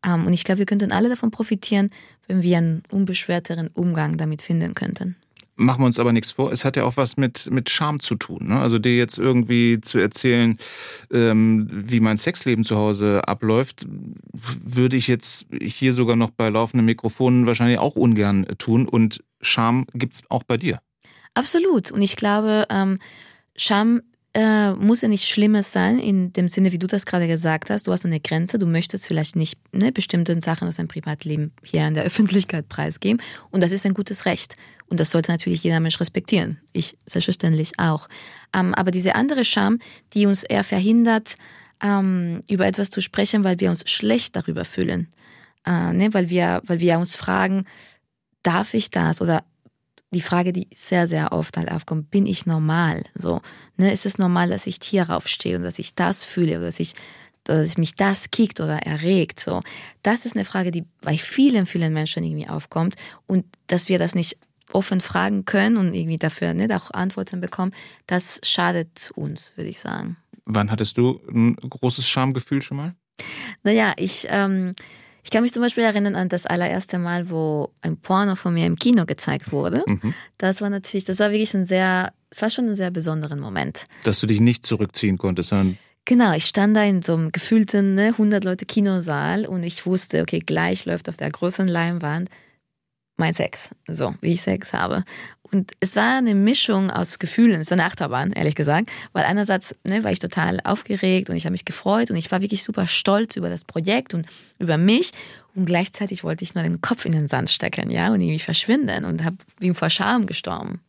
[0.07, 1.91] Ähm, und ich glaube, wir könnten alle davon profitieren,
[2.29, 5.17] wenn wir einen unbeschwerteren Umgang damit finden könnten.
[5.59, 8.15] Machen wir uns aber nichts vor, es hat ja auch was mit, mit Scham zu
[8.17, 8.49] tun.
[8.49, 8.61] Ne?
[8.61, 10.59] Also dir jetzt irgendwie zu erzählen,
[11.11, 13.87] ähm, wie mein Sexleben zu Hause abläuft,
[14.33, 18.87] würde ich jetzt hier sogar noch bei laufenden Mikrofonen wahrscheinlich auch ungern tun.
[18.87, 20.81] Und Scham gibt's auch bei dir.
[21.33, 21.91] Absolut.
[21.91, 22.99] Und ich glaube, ähm,
[23.57, 24.03] Scham
[24.37, 27.87] äh, muss ja nichts Schlimmes sein, in dem Sinne, wie du das gerade gesagt hast.
[27.87, 31.87] Du hast eine Grenze, du möchtest vielleicht nicht ne, bestimmte Sachen aus deinem Privatleben hier
[31.87, 33.23] in der Öffentlichkeit preisgeben.
[33.51, 34.57] Und das ist ein gutes Recht.
[34.89, 36.61] Und das sollte natürlich jeder Mensch respektieren.
[36.73, 38.09] Ich selbstverständlich auch.
[38.55, 39.79] Ähm, aber diese andere Scham,
[40.13, 41.37] die uns eher verhindert,
[41.83, 45.09] ähm, über etwas zu sprechen, weil wir uns schlecht darüber fühlen.
[45.67, 46.15] Äh, ne?
[46.15, 47.65] weil, wir, weil wir uns fragen,
[48.43, 49.21] darf ich das?
[49.21, 49.45] Oder
[50.13, 53.05] die Frage, die sehr, sehr oft halt aufkommt, bin ich normal?
[53.15, 53.43] So,
[53.77, 56.81] ne, ist es normal, dass ich hierauf stehe und dass ich das fühle oder dass
[56.81, 56.95] ich,
[57.45, 59.41] dass mich das kickt oder erregt?
[59.41, 59.63] So,
[60.03, 62.95] das ist eine Frage, die bei vielen, vielen Menschen irgendwie aufkommt
[63.27, 64.39] und dass wir das nicht
[64.73, 67.73] offen fragen können und irgendwie dafür nicht auch Antworten bekommen,
[68.07, 70.17] das schadet uns, würde ich sagen.
[70.45, 72.95] Wann hattest du ein großes Schamgefühl schon mal?
[73.63, 74.75] Naja, ich, ähm,
[75.25, 78.67] ich kann mich zum Beispiel erinnern an das allererste Mal, wo ein Porno von mir
[78.67, 79.83] im Kino gezeigt wurde.
[79.87, 80.15] Mhm.
[80.39, 83.85] Das war natürlich, das war wirklich ein sehr, es war schon ein sehr besonderer Moment.
[84.05, 87.97] Dass du dich nicht zurückziehen konntest, sondern Genau, ich stand da in so einem gefühlten
[87.97, 92.31] ne, 100 Leute Kinosaal und ich wusste, okay, gleich läuft auf der großen Leinwand
[93.17, 95.05] mein Sex, so wie ich Sex habe.
[95.43, 99.75] Und es war eine Mischung aus Gefühlen, es war eine Achterbahn, ehrlich gesagt, weil einerseits
[99.85, 102.87] ne, war ich total aufgeregt und ich habe mich gefreut und ich war wirklich super
[102.87, 104.27] stolz über das Projekt und
[104.59, 105.13] über mich
[105.55, 109.05] und gleichzeitig wollte ich nur den Kopf in den Sand stecken, ja, und irgendwie verschwinden
[109.05, 110.81] und habe wie vor Scham gestorben.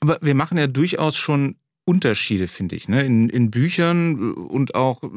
[0.00, 2.88] Aber wir machen ja durchaus schon Unterschiede, finde ich.
[2.88, 3.02] Ne?
[3.02, 5.08] In, in Büchern äh, und auch, äh,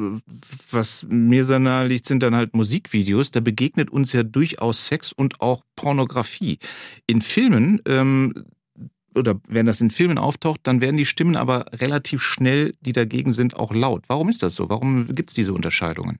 [0.71, 3.31] was mir sehr nahe liegt, sind dann halt Musikvideos.
[3.31, 6.57] Da begegnet uns ja durchaus Sex und auch Pornografie.
[7.05, 8.45] In Filmen, ähm,
[9.13, 13.31] oder wenn das in Filmen auftaucht, dann werden die Stimmen aber relativ schnell, die dagegen
[13.31, 14.03] sind, auch laut.
[14.07, 14.69] Warum ist das so?
[14.69, 16.19] Warum gibt es diese Unterscheidungen?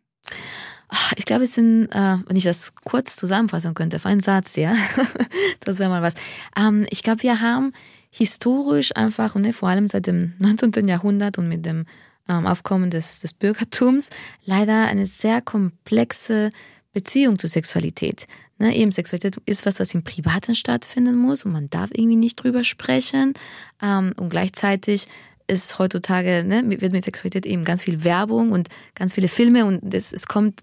[1.17, 4.75] Ich glaube, es sind, äh, wenn ich das kurz zusammenfassen könnte, auf einen Satz, ja,
[5.61, 6.13] das wäre mal was.
[6.57, 7.71] Ähm, ich glaube, wir haben
[8.17, 10.87] historisch einfach, und ne, vor allem seit dem 19.
[10.87, 11.85] Jahrhundert und mit dem
[12.29, 14.09] ähm, Aufkommen des, des Bürgertums,
[14.45, 16.51] leider eine sehr komplexe
[16.93, 18.25] Beziehung zu Sexualität.
[18.57, 22.37] Ne, eben Sexualität ist was, was im Privaten stattfinden muss und man darf irgendwie nicht
[22.37, 23.33] drüber sprechen.
[23.81, 25.07] Ähm, und gleichzeitig
[25.47, 29.93] ist heutzutage, ne, wird mit Sexualität eben ganz viel Werbung und ganz viele Filme und
[29.93, 30.61] es, es kommt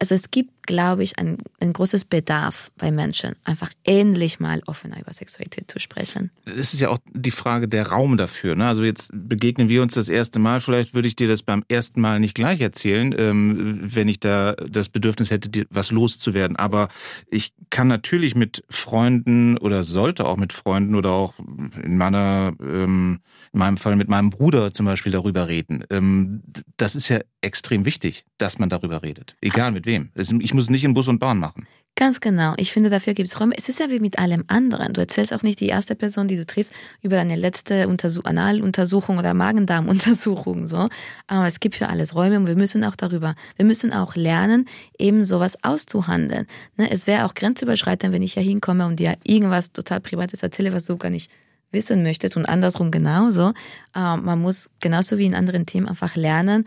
[0.00, 5.00] also es gibt, glaube ich, ein, ein großes Bedarf bei Menschen, einfach ähnlich mal offener
[5.00, 6.30] über Sexualität zu sprechen.
[6.44, 8.54] Das ist ja auch die Frage der Raum dafür.
[8.54, 8.66] Ne?
[8.68, 10.60] Also jetzt begegnen wir uns das erste Mal.
[10.60, 14.52] Vielleicht würde ich dir das beim ersten Mal nicht gleich erzählen, ähm, wenn ich da
[14.52, 16.56] das Bedürfnis hätte, dir was loszuwerden.
[16.56, 16.88] Aber
[17.28, 21.34] ich kann natürlich mit Freunden oder sollte auch mit Freunden oder auch
[21.82, 23.20] in meiner, ähm,
[23.52, 25.82] in meinem Fall mit meinem Bruder zum Beispiel darüber reden.
[25.90, 26.42] Ähm,
[26.76, 29.36] das ist ja extrem wichtig, dass man darüber redet.
[29.40, 30.10] Egal mit wem.
[30.14, 31.66] Ich muss nicht in Bus und Bahn machen.
[31.98, 32.54] Ganz genau.
[32.58, 33.54] Ich finde, dafür gibt es Räume.
[33.58, 34.92] Es ist ja wie mit allem anderen.
[34.92, 36.72] Du erzählst auch nicht die erste Person, die du triffst,
[37.02, 40.68] über deine letzte Untersuch Analuntersuchung oder Magen-Darm-Untersuchung.
[40.68, 40.88] So.
[41.26, 44.66] Aber es gibt für alles Räume und wir müssen auch darüber, wir müssen auch lernen,
[44.96, 46.46] eben sowas auszuhandeln.
[46.76, 46.88] Ne?
[46.88, 50.84] Es wäre auch grenzüberschreitend, wenn ich hier hinkomme und dir irgendwas total Privates erzähle, was
[50.84, 51.32] du gar nicht
[51.72, 53.52] wissen möchtest und andersrum genauso.
[53.96, 56.64] Äh, man muss genauso wie in anderen Themen einfach lernen,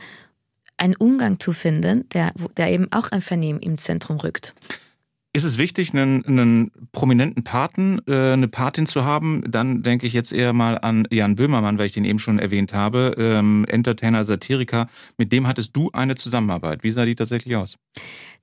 [0.81, 4.53] einen Umgang zu finden, der, der eben auch ein Vernehmen im Zentrum rückt.
[5.33, 9.43] Ist es wichtig, einen, einen prominenten Paten, äh, eine Patin zu haben?
[9.47, 12.73] Dann denke ich jetzt eher mal an Jan Böhmermann, weil ich den eben schon erwähnt
[12.73, 13.15] habe.
[13.17, 14.89] Ähm, Entertainer, Satiriker.
[15.17, 16.83] Mit dem hattest du eine Zusammenarbeit.
[16.83, 17.77] Wie sah die tatsächlich aus?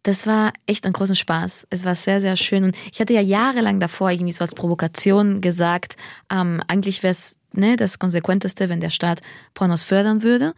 [0.03, 1.67] Das war echt ein großer Spaß.
[1.69, 2.65] Es war sehr, sehr schön.
[2.65, 5.97] Und ich hatte ja jahrelang davor irgendwie so als Provokation gesagt,
[6.33, 9.21] ähm, eigentlich wäre es ne, das Konsequenteste, wenn der Staat
[9.53, 10.55] Pornos fördern würde.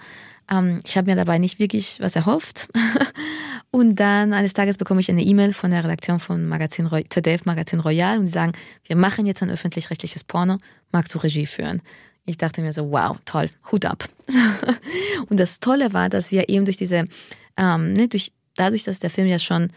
[0.51, 2.69] Ähm, ich habe mir dabei nicht wirklich was erhofft.
[3.71, 7.45] und dann eines Tages bekomme ich eine E-Mail von der Redaktion von Magazin Roy ZDF
[7.45, 8.53] Magazin Royal und die sagen,
[8.85, 10.59] wir machen jetzt ein öffentlich-rechtliches Porno,
[10.93, 11.83] magst du Regie führen?
[12.27, 14.05] Ich dachte mir so, wow, toll, Hut ab.
[15.29, 17.07] und das Tolle war, dass wir eben durch diese,
[17.57, 19.71] ähm, ne, durch, dadurch, dass der Film ja schon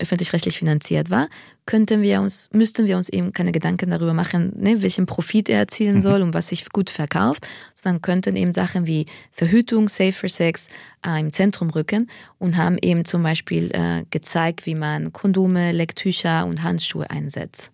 [0.00, 1.28] öffentlich-rechtlich finanziert war,
[1.66, 5.58] könnten wir uns, müssten wir uns eben keine Gedanken darüber machen, ne, welchen Profit er
[5.58, 6.00] erzielen mhm.
[6.02, 10.68] soll und was sich gut verkauft, sondern könnten eben Sachen wie Verhütung, Safer Sex
[11.06, 16.46] äh, im Zentrum rücken und haben eben zum Beispiel äh, gezeigt, wie man Kondome, Lecktücher
[16.46, 17.70] und Handschuhe einsetzt.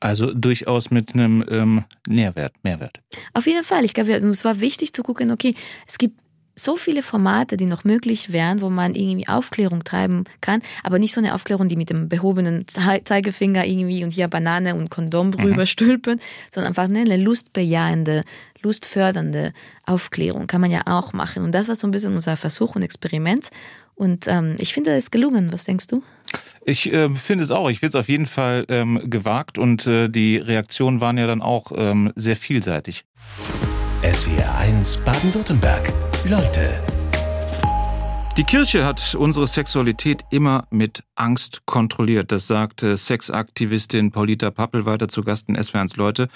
[0.00, 3.00] Also durchaus mit einem ähm, Nährwert, Mehrwert.
[3.32, 3.84] Auf jeden Fall.
[3.84, 5.54] Ich glaube, es war wichtig zu gucken, okay,
[5.86, 6.20] es gibt
[6.58, 11.12] so viele Formate, die noch möglich wären, wo man irgendwie Aufklärung treiben kann, aber nicht
[11.12, 15.62] so eine Aufklärung, die mit dem behobenen Zeigefinger irgendwie und hier Banane und Kondom drüber
[15.62, 15.66] mhm.
[15.66, 18.24] stülpen, sondern einfach eine lustbejahende,
[18.62, 19.52] lustfördernde
[19.84, 21.44] Aufklärung kann man ja auch machen.
[21.44, 23.50] Und das war so ein bisschen unser Versuch und Experiment.
[23.94, 25.52] Und ähm, ich finde, es ist gelungen.
[25.52, 26.02] Was denkst du?
[26.64, 27.70] Ich äh, finde es auch.
[27.70, 31.42] Ich finde es auf jeden Fall ähm, gewagt und äh, die Reaktionen waren ja dann
[31.42, 33.04] auch ähm, sehr vielseitig.
[34.02, 35.92] SWR 1 Baden-Württemberg.
[36.28, 36.80] Leute.
[38.36, 42.32] Die Kirche hat unsere Sexualität immer mit Angst kontrolliert.
[42.32, 46.28] Das sagte Sexaktivistin Paulita Pappel weiter zu Gast in SWR 1 Leute.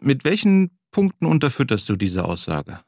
[0.00, 2.80] Mit welchen Punkten unterfütterst du diese Aussage?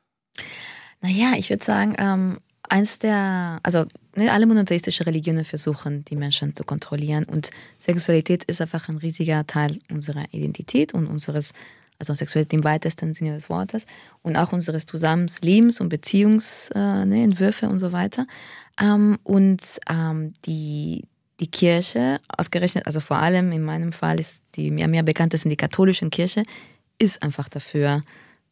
[1.00, 6.54] Naja, ich würde sagen, ähm, eins der, also ne, alle monotheistische Religionen versuchen, die Menschen
[6.54, 11.52] zu kontrollieren und Sexualität ist einfach ein riesiger Teil unserer Identität und unseres,
[11.98, 13.86] also Sexualität im weitesten Sinne des Wortes
[14.22, 18.26] und auch unseres Zusammenlebens und Beziehungsentwürfe ne, und so weiter.
[18.80, 21.04] Ähm, und ähm, die,
[21.40, 25.44] die Kirche, ausgerechnet, also vor allem in meinem Fall ist die mir mehr bekannt ist
[25.44, 26.42] in die katholische Kirche,
[26.98, 28.02] ist einfach dafür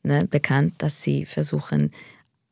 [0.03, 1.93] ne, bekannt, dass sie versuchen,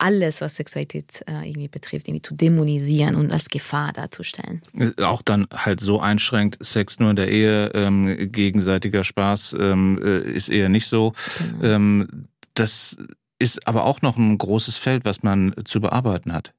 [0.02, 4.60] alles, was Sexualität äh, irgendwie betrifft, irgendwie zu dämonisieren und als Gefahr darzustellen.
[4.98, 10.20] Auch dann halt so einschränkt, Sex nur in der Ehe, ähm, gegenseitiger Spaß ähm, äh,
[10.20, 11.12] ist eher nicht so.
[11.38, 11.74] Genau.
[11.74, 12.98] Ähm, das
[13.38, 16.52] ist aber auch noch ein großes Feld, was man zu bearbeiten hat.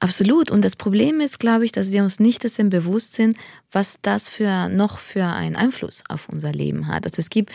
[0.00, 0.50] Absolut.
[0.50, 3.36] Und das Problem ist, glaube ich, dass wir uns nicht dessen bewusst sind,
[3.72, 7.06] was das für noch für einen Einfluss auf unser Leben hat.
[7.06, 7.52] Also es gibt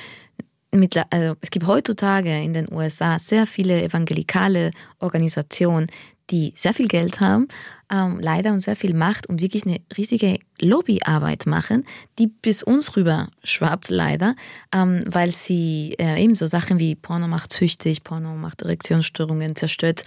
[1.10, 5.88] also es gibt heutzutage in den USA sehr viele evangelikale Organisationen,
[6.30, 7.48] die sehr viel Geld haben,
[7.92, 11.86] ähm, leider und sehr viel Macht und wirklich eine riesige Lobbyarbeit machen,
[12.18, 14.36] die bis uns rüber schwappt, leider,
[14.74, 20.06] ähm, weil sie äh, eben so Sachen wie Porno macht süchtig, Porno macht Erektionsstörungen, zerstört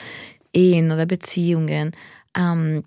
[0.52, 1.92] Ehen oder Beziehungen.
[2.36, 2.82] Ähm,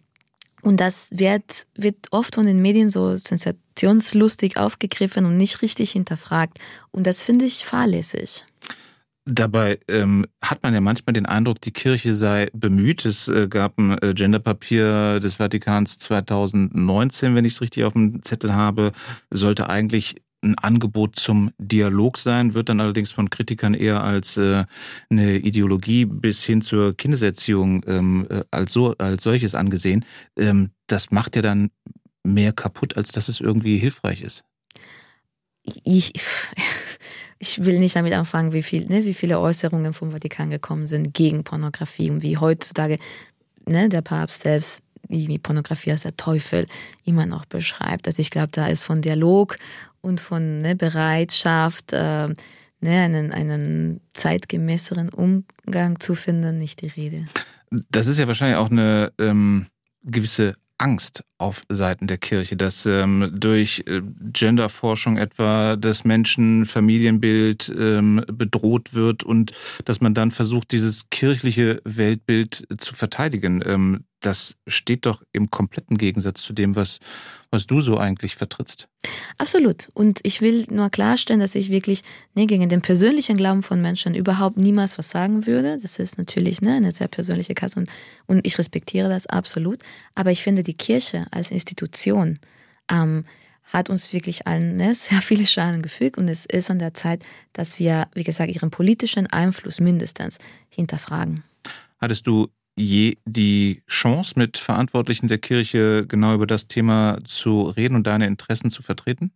[0.62, 3.16] und das wird, wird oft von den Medien so
[3.80, 6.60] sensationslustig aufgegriffen und nicht richtig hinterfragt.
[6.92, 8.46] Und das finde ich fahrlässig.
[9.26, 13.06] Dabei ähm, hat man ja manchmal den Eindruck, die Kirche sei bemüht.
[13.06, 18.24] Es äh, gab ein äh, Genderpapier des Vatikans 2019, wenn ich es richtig auf dem
[18.24, 18.92] Zettel habe,
[19.30, 24.66] sollte eigentlich ein Angebot zum Dialog sein, wird dann allerdings von Kritikern eher als äh,
[25.10, 30.06] eine Ideologie bis hin zur Kindeserziehung ähm, äh, als, so, als solches angesehen.
[30.38, 31.72] Ähm, das macht ja dann
[32.34, 34.44] mehr kaputt, als dass es irgendwie hilfreich ist.
[35.84, 36.14] Ich,
[37.40, 41.14] ich will nicht damit anfangen, wie, viel, ne, wie viele Äußerungen vom Vatikan gekommen sind
[41.14, 42.98] gegen Pornografie und wie heutzutage
[43.66, 46.68] ne, der Papst selbst die Pornografie als der Teufel
[47.04, 48.08] immer noch beschreibt.
[48.08, 49.58] Also ich glaube, da ist von Dialog
[50.02, 52.36] und von ne, Bereitschaft, äh, ne,
[52.82, 57.26] einen, einen zeitgemäßeren Umgang zu finden, nicht die Rede.
[57.90, 59.68] Das ist ja wahrscheinlich auch eine ähm,
[60.04, 64.02] gewisse Angst auf Seiten der Kirche, dass ähm, durch äh,
[64.34, 69.54] Genderforschung etwa das Menschenfamilienbild ähm, bedroht wird und
[69.86, 73.62] dass man dann versucht, dieses kirchliche Weltbild zu verteidigen.
[73.66, 77.00] Ähm, das steht doch im kompletten Gegensatz zu dem, was,
[77.52, 78.90] was du so eigentlich vertrittst.
[79.40, 79.90] Absolut.
[79.94, 82.02] Und ich will nur klarstellen, dass ich wirklich
[82.36, 85.78] ne, gegen den persönlichen Glauben von Menschen überhaupt niemals was sagen würde.
[85.82, 87.90] Das ist natürlich ne, eine sehr persönliche Kasse und,
[88.28, 89.80] und ich respektiere das absolut.
[90.14, 92.38] Aber ich finde, die Kirche als Institution
[92.92, 93.24] ähm,
[93.64, 97.24] hat uns wirklich allen ne, sehr viele Schaden gefügt und es ist an der Zeit,
[97.54, 101.46] dass wir, wie gesagt, ihren politischen Einfluss mindestens hinterfragen.
[102.02, 102.50] Hattest du
[102.80, 108.28] je die Chance, mit Verantwortlichen der Kirche genau über das Thema zu reden und deine
[108.28, 109.32] Interessen zu vertreten?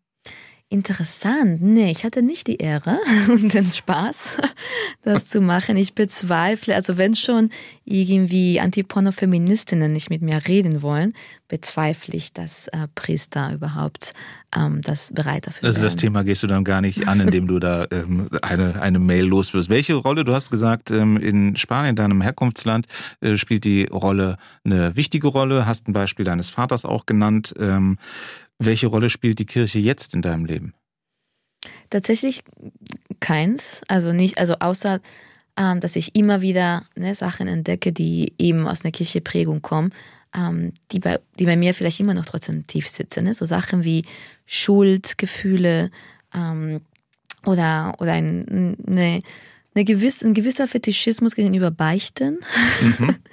[0.70, 1.62] Interessant.
[1.62, 2.98] Nee, ich hatte nicht die Ehre
[3.30, 4.38] und den Spaß,
[5.04, 5.78] das zu machen.
[5.78, 7.50] Ich bezweifle, also wenn schon
[7.86, 11.14] irgendwie Antiporno-Feministinnen nicht mit mir reden wollen,
[11.48, 14.14] bezweifle ich, dass äh, Priester überhaupt
[14.56, 17.60] ähm, das bereit dafür Also das Thema gehst du dann gar nicht an, indem du
[17.60, 19.70] da ähm, eine, eine Mail loswirst.
[19.70, 22.88] Welche Rolle, du hast gesagt, ähm, in Spanien, deinem Herkunftsland,
[23.22, 27.54] äh, spielt die Rolle eine wichtige Rolle, hast ein Beispiel deines Vaters auch genannt.
[27.60, 27.98] Ähm,
[28.66, 30.74] welche Rolle spielt die Kirche jetzt in deinem Leben?
[31.90, 32.44] Tatsächlich
[33.20, 33.82] keins.
[33.88, 35.00] Also nicht, also außer
[35.58, 39.94] ähm, dass ich immer wieder ne, Sachen entdecke, die eben aus einer Kircheprägung kommen,
[40.36, 43.26] ähm, die, bei, die bei mir vielleicht immer noch trotzdem tief sitzen.
[43.26, 43.34] Ne?
[43.34, 44.04] So Sachen wie
[44.46, 45.92] Schuldgefühle
[46.34, 46.82] ähm,
[47.46, 49.22] oder, oder ein, eine
[49.76, 52.40] eine gewisse, ein gewisser Fetischismus gegenüber Beichten.
[52.82, 53.16] Mhm.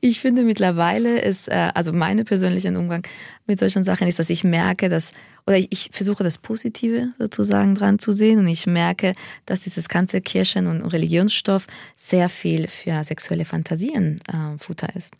[0.00, 3.06] Ich finde mittlerweile ist, äh, also mein persönlicher Umgang
[3.46, 5.12] mit solchen Sachen ist, dass ich merke, dass,
[5.46, 9.14] oder ich, ich versuche das Positive sozusagen dran zu sehen und ich merke,
[9.46, 15.14] dass dieses ganze Kirchen- und Religionsstoff sehr viel für sexuelle Fantasien äh, Futter ist.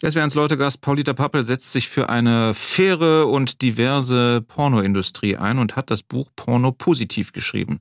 [0.00, 0.80] Das wäre ans Leutegast.
[0.80, 6.28] Paulita Pappel setzt sich für eine faire und diverse Pornoindustrie ein und hat das Buch
[6.36, 7.80] Porno positiv geschrieben.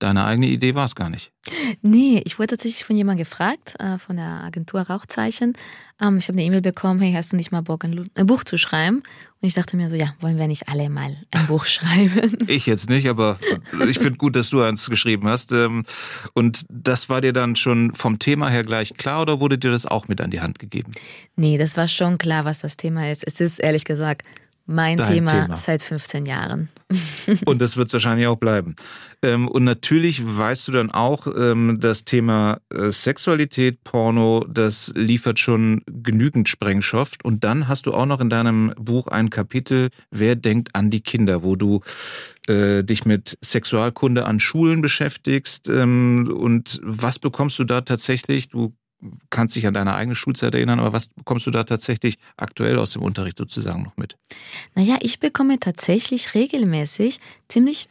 [0.00, 1.30] Deine eigene Idee war es gar nicht.
[1.82, 5.52] Nee, ich wurde tatsächlich von jemandem gefragt, äh, von der Agentur Rauchzeichen.
[6.00, 8.56] Ähm, ich habe eine E-Mail bekommen, hey, hast du nicht mal Bock, ein, Buch zu
[8.56, 9.02] schreiben?
[9.42, 12.38] Und ich dachte mir so, ja, wollen wir nicht alle mal ein Buch schreiben?
[12.46, 13.38] Ich jetzt nicht, aber
[13.90, 15.52] ich finde gut, dass du eins geschrieben hast.
[15.52, 15.84] Ähm,
[16.32, 19.84] und das war dir dann schon vom Thema her gleich klar oder wurde dir das
[19.84, 20.92] auch mit an die Hand gegeben?
[21.36, 23.22] Nee, das war schon klar, was das Thema ist.
[23.26, 24.22] Es ist ehrlich gesagt
[24.70, 26.68] mein Thema, Thema, seit 15 Jahren.
[27.44, 28.76] Und das wird es wahrscheinlich auch bleiben.
[29.22, 35.38] Ähm, und natürlich weißt du dann auch, ähm, das Thema äh, Sexualität, Porno, das liefert
[35.38, 37.12] schon genügend Sprengstoff.
[37.22, 41.02] Und dann hast du auch noch in deinem Buch ein Kapitel, Wer denkt an die
[41.02, 41.82] Kinder, wo du
[42.48, 45.68] äh, dich mit Sexualkunde an Schulen beschäftigst.
[45.68, 48.48] Ähm, und was bekommst du da tatsächlich?
[48.48, 48.74] Du
[49.30, 52.92] kannst dich an deine eigene Schulzeit erinnern, aber was bekommst du da tatsächlich aktuell aus
[52.92, 54.16] dem Unterricht sozusagen noch mit?
[54.74, 57.88] Naja, ich bekomme tatsächlich regelmäßig ziemlich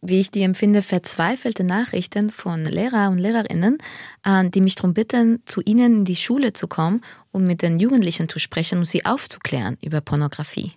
[0.00, 3.78] wie ich die empfinde, verzweifelte Nachrichten von Lehrer und Lehrerinnen,
[4.24, 7.00] äh, die mich darum bitten, zu ihnen in die Schule zu kommen
[7.38, 10.72] um mit den Jugendlichen zu sprechen und sie aufzuklären über Pornografie.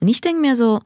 [0.00, 0.80] Und ich denke mir so,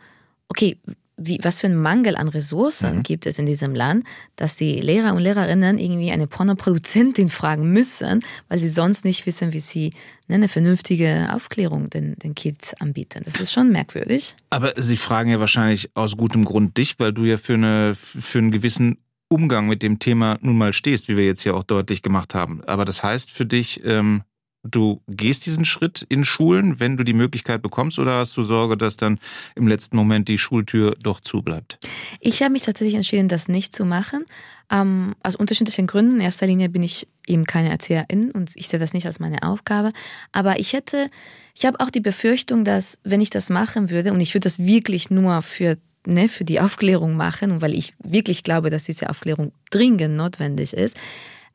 [0.49, 0.79] okay,
[1.17, 3.03] wie, was für ein Mangel an Ressourcen mhm.
[3.03, 4.05] gibt es in diesem Land,
[4.37, 9.53] dass die Lehrer und Lehrerinnen irgendwie eine Pornoproduzentin fragen müssen, weil sie sonst nicht wissen,
[9.53, 9.93] wie sie
[10.29, 13.23] ne, eine vernünftige Aufklärung den, den Kids anbieten.
[13.25, 14.35] Das ist schon merkwürdig.
[14.51, 18.39] Aber sie fragen ja wahrscheinlich aus gutem Grund dich, weil du ja für, eine, für
[18.39, 18.99] einen gewissen
[19.29, 22.63] Umgang mit dem Thema nun mal stehst, wie wir jetzt hier auch deutlich gemacht haben.
[22.65, 24.23] Aber das heißt für dich, ähm,
[24.65, 28.77] du gehst diesen Schritt in Schulen, wenn du die Möglichkeit bekommst, oder hast du Sorge,
[28.77, 29.21] dass dann
[29.55, 31.79] im letzten Moment die Schultür doch zubleibt?
[32.21, 34.25] Ich habe mich tatsächlich entschieden, das nicht zu machen.
[34.71, 36.17] Ähm, aus unterschiedlichen Gründen.
[36.17, 39.43] In erster Linie bin ich eben keine Erzieherin und ich sehe das nicht als meine
[39.43, 39.93] Aufgabe.
[40.33, 41.11] Aber ich hätte,
[41.55, 44.59] ich habe auch die Befürchtung, dass wenn ich das machen würde, und ich würde das
[44.59, 49.53] wirklich nur für ne, für die Aufklärung machen weil ich wirklich glaube, dass diese Aufklärung
[49.71, 50.97] dringend notwendig ist.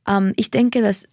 [0.07, 1.05] Ähm, ich denke, dass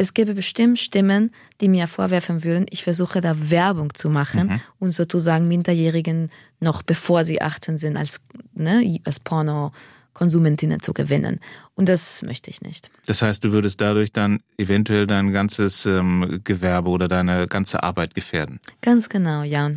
[0.00, 4.60] es gäbe bestimmt Stimmen, die mir vorwerfen würden, ich versuche da Werbung zu machen mhm.
[4.78, 8.22] und sozusagen Minderjährigen noch bevor sie 18 sind als,
[8.54, 9.72] ne, als Porno
[10.14, 11.38] Konsumentinnen zu gewinnen.
[11.74, 12.90] Und das möchte ich nicht.
[13.04, 18.14] Das heißt, du würdest dadurch dann eventuell dein ganzes ähm, Gewerbe oder deine ganze Arbeit
[18.14, 18.58] gefährden.
[18.80, 19.70] Ganz genau, ja.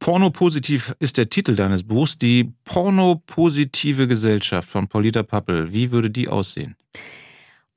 [0.00, 2.18] Pornopositiv ist der Titel deines Buchs.
[2.18, 5.72] Die pornopositive Gesellschaft von Paulita Pappel.
[5.72, 6.76] Wie würde die aussehen?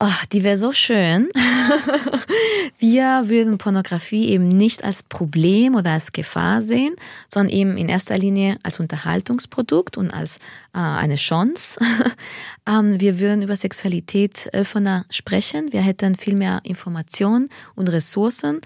[0.00, 1.28] Oh, die wäre so schön.
[2.78, 6.94] Wir würden Pornografie eben nicht als Problem oder als Gefahr sehen,
[7.26, 10.36] sondern eben in erster Linie als Unterhaltungsprodukt und als
[10.72, 11.80] äh, eine Chance.
[12.68, 15.72] ähm, wir würden über Sexualität offener sprechen.
[15.72, 18.60] Wir hätten viel mehr Informationen und Ressourcen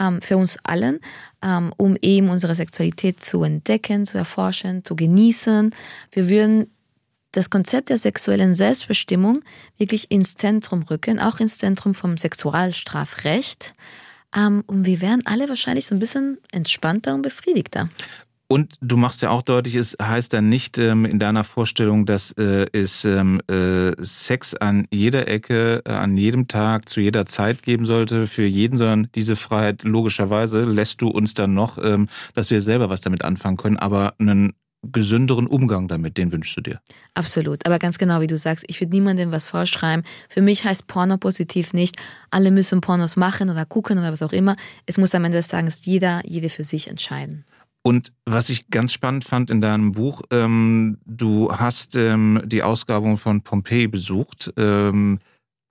[0.00, 1.00] ähm, für uns allen,
[1.42, 5.74] ähm, um eben unsere Sexualität zu entdecken, zu erforschen, zu genießen.
[6.12, 6.70] Wir würden
[7.38, 9.40] das Konzept der sexuellen Selbstbestimmung
[9.76, 13.74] wirklich ins Zentrum rücken, auch ins Zentrum vom Sexualstrafrecht.
[14.36, 17.88] Ähm, und wir wären alle wahrscheinlich so ein bisschen entspannter und befriedigter.
[18.50, 22.32] Und du machst ja auch deutlich, es heißt dann nicht ähm, in deiner Vorstellung, dass
[22.32, 27.62] äh, es ähm, äh, Sex an jeder Ecke, äh, an jedem Tag, zu jeder Zeit
[27.62, 32.50] geben sollte für jeden, sondern diese Freiheit logischerweise lässt du uns dann noch, ähm, dass
[32.50, 36.80] wir selber was damit anfangen können, aber einen gesünderen Umgang damit, den wünschst du dir.
[37.14, 40.04] Absolut, aber ganz genau wie du sagst, ich würde niemandem was vorschreiben.
[40.28, 41.96] Für mich heißt Porno positiv nicht,
[42.30, 44.56] alle müssen Pornos machen oder gucken oder was auch immer.
[44.86, 47.44] Es muss am Ende des Tages jeder, jede für sich entscheiden.
[47.82, 53.16] Und was ich ganz spannend fand in deinem Buch, ähm, du hast ähm, die Ausgrabung
[53.16, 54.52] von Pompeji besucht.
[54.56, 55.20] Ähm,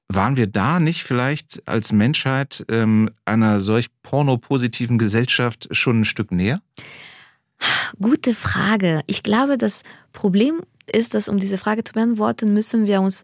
[0.10, 6.32] waren wir da nicht vielleicht als Menschheit ähm, einer solch pornopositiven Gesellschaft schon ein Stück
[6.32, 6.62] näher?
[8.00, 9.02] Gute Frage.
[9.08, 13.24] Ich glaube, das Problem ist, dass um diese Frage zu beantworten, müssen wir uns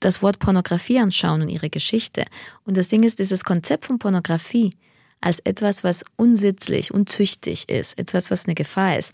[0.00, 2.24] das Wort Pornografie anschauen und ihre Geschichte.
[2.64, 4.72] Und das Ding ist, dieses Konzept von Pornografie
[5.20, 9.12] als etwas, was unsittlich, unzüchtig ist, etwas, was eine Gefahr ist,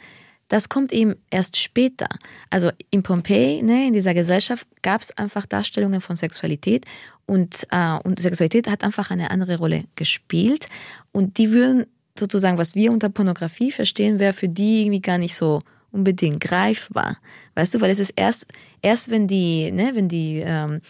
[0.49, 2.09] das kommt eben erst später.
[2.49, 6.87] Also in Pompeji, ne, in dieser Gesellschaft, gab es einfach Darstellungen von Sexualität
[7.27, 10.69] und, äh, und Sexualität hat einfach eine andere Rolle gespielt.
[11.13, 11.87] Und die würden
[12.19, 17.19] sozusagen, was wir unter Pornografie verstehen, wäre für die irgendwie gar nicht so unbedingt greifbar.
[17.55, 18.47] Weißt du, weil es ist erst,
[18.83, 20.81] erst wenn die, ne, wenn die, ähm,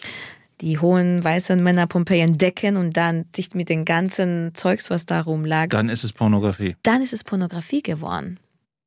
[0.60, 5.20] die hohen weißen Männer Pompeji entdecken und dann sich mit dem ganzen Zeugs, was da
[5.20, 5.68] rumlag.
[5.68, 6.76] Dann ist es Pornografie.
[6.82, 8.40] Dann ist es Pornografie geworden.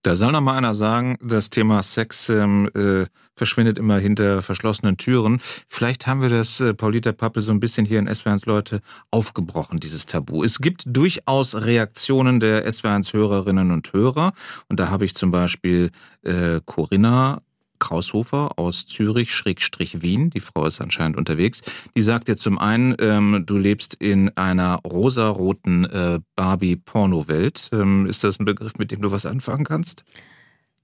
[0.04, 4.98] Da soll noch mal einer sagen, das Thema Sex ähm, äh, verschwindet immer hinter verschlossenen
[4.98, 5.42] Türen.
[5.68, 9.80] Vielleicht haben wir das, äh, Paulita Pappel, so ein bisschen hier in SW1 Leute aufgebrochen,
[9.80, 10.44] dieses Tabu.
[10.44, 14.34] Es gibt durchaus Reaktionen der SW1 Hörerinnen und Hörer.
[14.70, 15.92] Und da habe ich zum Beispiel
[16.24, 17.42] äh, Corinna
[17.82, 21.62] Kraushofer aus Zürich, Schrägstrich Wien, die Frau ist anscheinend unterwegs,
[21.98, 27.70] die sagt dir zum einen, ähm, du lebst in einer rosaroten äh, Barbie-Porno-Welt.
[27.74, 30.06] Ähm, ist das ein Begriff, mit dem du was anfangen kannst?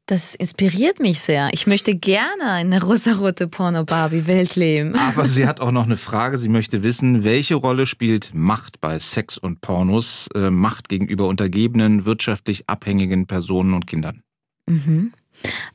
[0.07, 1.49] Das inspiriert mich sehr.
[1.51, 4.95] Ich möchte gerne in der rosarote Porno-Barbie-Welt leben.
[5.09, 6.37] Aber sie hat auch noch eine Frage.
[6.37, 10.29] Sie möchte wissen, welche Rolle spielt Macht bei Sex und Pornos?
[10.33, 14.23] Äh, Macht gegenüber untergebenen, wirtschaftlich abhängigen Personen und Kindern.
[14.65, 15.13] Mhm.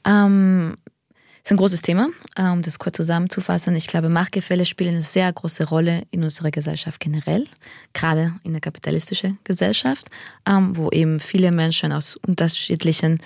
[0.06, 0.76] Ähm,
[1.44, 3.74] ist ein großes Thema, äh, um das kurz zusammenzufassen.
[3.74, 7.46] Ich glaube, Machtgefälle spielen eine sehr große Rolle in unserer Gesellschaft generell,
[7.92, 10.06] gerade in der kapitalistischen Gesellschaft,
[10.48, 13.18] ähm, wo eben viele Menschen aus unterschiedlichen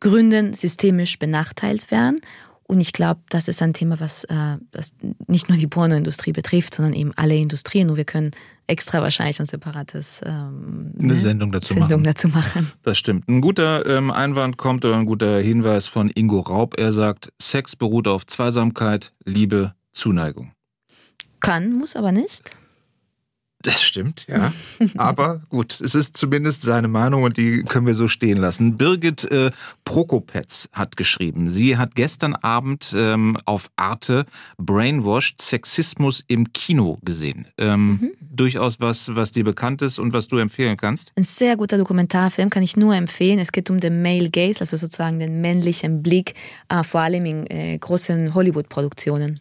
[0.00, 2.20] Gründen systemisch benachteilt werden.
[2.64, 4.94] Und ich glaube, das ist ein Thema, was, äh, was
[5.26, 7.90] nicht nur die Pornoindustrie betrifft, sondern eben alle Industrien.
[7.90, 8.30] Und wir können
[8.66, 11.18] extra wahrscheinlich ein separates ähm, eine ne?
[11.18, 12.04] Sendung, dazu, Sendung machen.
[12.04, 12.72] dazu machen.
[12.82, 13.28] Das stimmt.
[13.28, 16.78] Ein guter ähm, Einwand kommt oder ein guter Hinweis von Ingo Raub.
[16.78, 20.52] Er sagt, Sex beruht auf Zweisamkeit, Liebe, Zuneigung.
[21.40, 22.50] Kann, muss aber nicht.
[23.62, 24.52] Das stimmt, ja.
[24.96, 28.76] Aber gut, es ist zumindest seine Meinung und die können wir so stehen lassen.
[28.76, 29.52] Birgit äh,
[29.84, 31.48] Prokopetz hat geschrieben.
[31.48, 34.26] Sie hat gestern Abend ähm, auf Arte
[34.58, 37.46] Brainwashed Sexismus im Kino gesehen.
[37.56, 38.12] Ähm, mhm.
[38.20, 41.12] Durchaus was, was dir bekannt ist und was du empfehlen kannst.
[41.16, 43.38] Ein sehr guter Dokumentarfilm kann ich nur empfehlen.
[43.38, 46.34] Es geht um den Male Gaze, also sozusagen den männlichen Blick,
[46.68, 49.40] äh, vor allem in äh, großen Hollywood-Produktionen.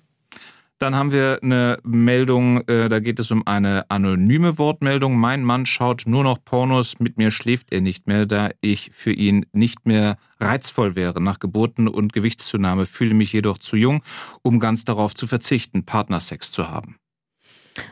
[0.82, 5.16] Dann haben wir eine Meldung, äh, da geht es um eine anonyme Wortmeldung.
[5.16, 9.12] Mein Mann schaut nur noch Pornos, mit mir schläft er nicht mehr, da ich für
[9.12, 11.22] ihn nicht mehr reizvoll wäre.
[11.22, 14.02] Nach Geburten und Gewichtszunahme fühle mich jedoch zu jung,
[14.42, 16.96] um ganz darauf zu verzichten, Partnersex zu haben.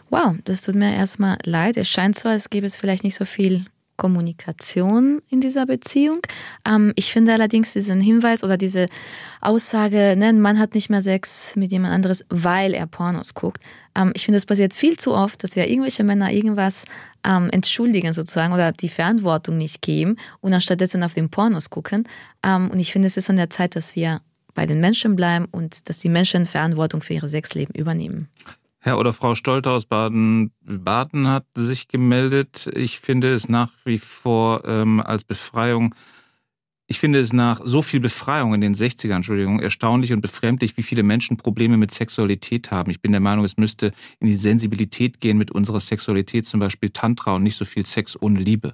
[0.10, 1.78] Wow, das tut mir erstmal leid.
[1.78, 3.68] Es scheint so, als gäbe es vielleicht nicht so viel
[4.00, 6.22] Kommunikation in dieser Beziehung.
[6.68, 8.88] Ähm, ich finde allerdings diesen Hinweis oder diese
[9.42, 13.62] Aussage, ne, Mann hat nicht mehr Sex mit jemand anderes, weil er Pornos guckt.
[13.96, 16.86] Ähm, ich finde, es passiert viel zu oft, dass wir irgendwelche Männer irgendwas
[17.26, 22.08] ähm, entschuldigen sozusagen oder die Verantwortung nicht geben und anstatt dessen auf den Pornos gucken.
[22.44, 24.22] Ähm, und ich finde, es ist an der Zeit, dass wir
[24.56, 28.30] bei den Menschen bleiben und dass die Menschen Verantwortung für ihre Sexleben übernehmen.
[28.82, 32.70] Herr oder Frau Stolter aus Baden-Baden hat sich gemeldet.
[32.74, 35.94] Ich finde es nach wie vor ähm, als Befreiung,
[36.92, 40.82] ich finde es nach so viel Befreiung in den 60ern, Entschuldigung, erstaunlich und befremdlich, wie
[40.82, 42.90] viele Menschen Probleme mit Sexualität haben.
[42.90, 46.90] Ich bin der Meinung, es müsste in die Sensibilität gehen mit unserer Sexualität, zum Beispiel
[46.90, 48.74] Tantra und nicht so viel Sex ohne Liebe.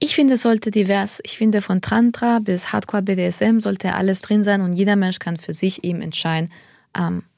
[0.00, 1.20] Ich finde, es sollte divers.
[1.24, 5.36] Ich finde, von Tantra bis Hardcore BDSM sollte alles drin sein und jeder Mensch kann
[5.36, 6.50] für sich eben entscheiden,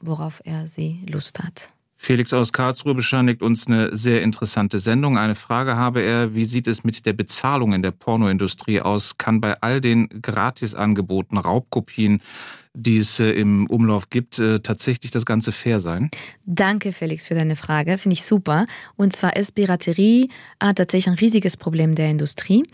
[0.01, 1.71] worauf er sie Lust hat.
[2.01, 5.19] Felix aus Karlsruhe bescheinigt uns eine sehr interessante Sendung.
[5.19, 9.19] Eine Frage habe er, wie sieht es mit der Bezahlung in der Pornoindustrie aus?
[9.19, 12.23] Kann bei all den Gratisangeboten, Raubkopien,
[12.75, 16.11] die es äh, im Umlauf gibt, äh, tatsächlich das Ganze fair sein?
[16.45, 17.99] Danke, Felix, für deine Frage.
[17.99, 18.67] Finde ich super.
[18.97, 22.65] Und zwar ist Piraterie äh, tatsächlich ein riesiges Problem der Industrie.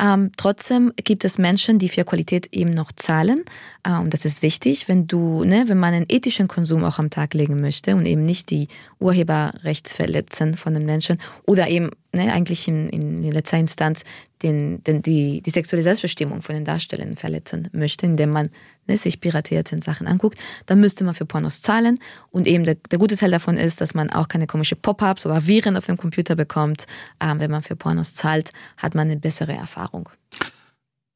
[0.00, 3.44] Ähm, trotzdem gibt es Menschen, die für Qualität eben noch zahlen.
[3.82, 7.10] Äh, und das ist wichtig, wenn du, ne, wenn man einen ethischen Konsum auch am
[7.10, 8.68] Tag legen möchte und eben nicht die
[9.00, 14.04] Urheberrechtsverletzen von den Menschen oder eben ne, eigentlich in, in letzter Instanz
[14.42, 18.50] den, den, die, die sexuelle Selbstbestimmung von den Darstellern verletzen möchte, indem man
[18.86, 21.98] ne, sich piratierte Sachen anguckt, dann müsste man für Pornos zahlen.
[22.30, 25.46] Und eben der, der gute Teil davon ist, dass man auch keine komische Pop-ups oder
[25.46, 26.86] Viren auf dem Computer bekommt.
[27.20, 30.08] Ähm, wenn man für Pornos zahlt, hat man eine bessere Erfahrung.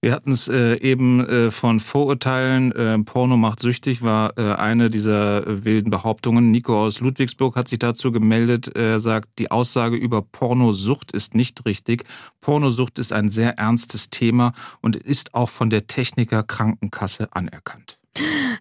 [0.01, 4.91] Wir hatten es äh, eben äh, von Vorurteilen, äh, Porno macht süchtig, war äh, eine
[4.91, 6.53] dieser äh, wilden Behauptungen.
[6.53, 8.69] Nico aus Ludwigsburg hat sich dazu gemeldet.
[8.77, 12.05] Er sagt, die Aussage über Pornosucht ist nicht richtig.
[12.41, 17.99] Pornosucht ist ein sehr ernstes Thema und ist auch von der Techniker Krankenkasse anerkannt.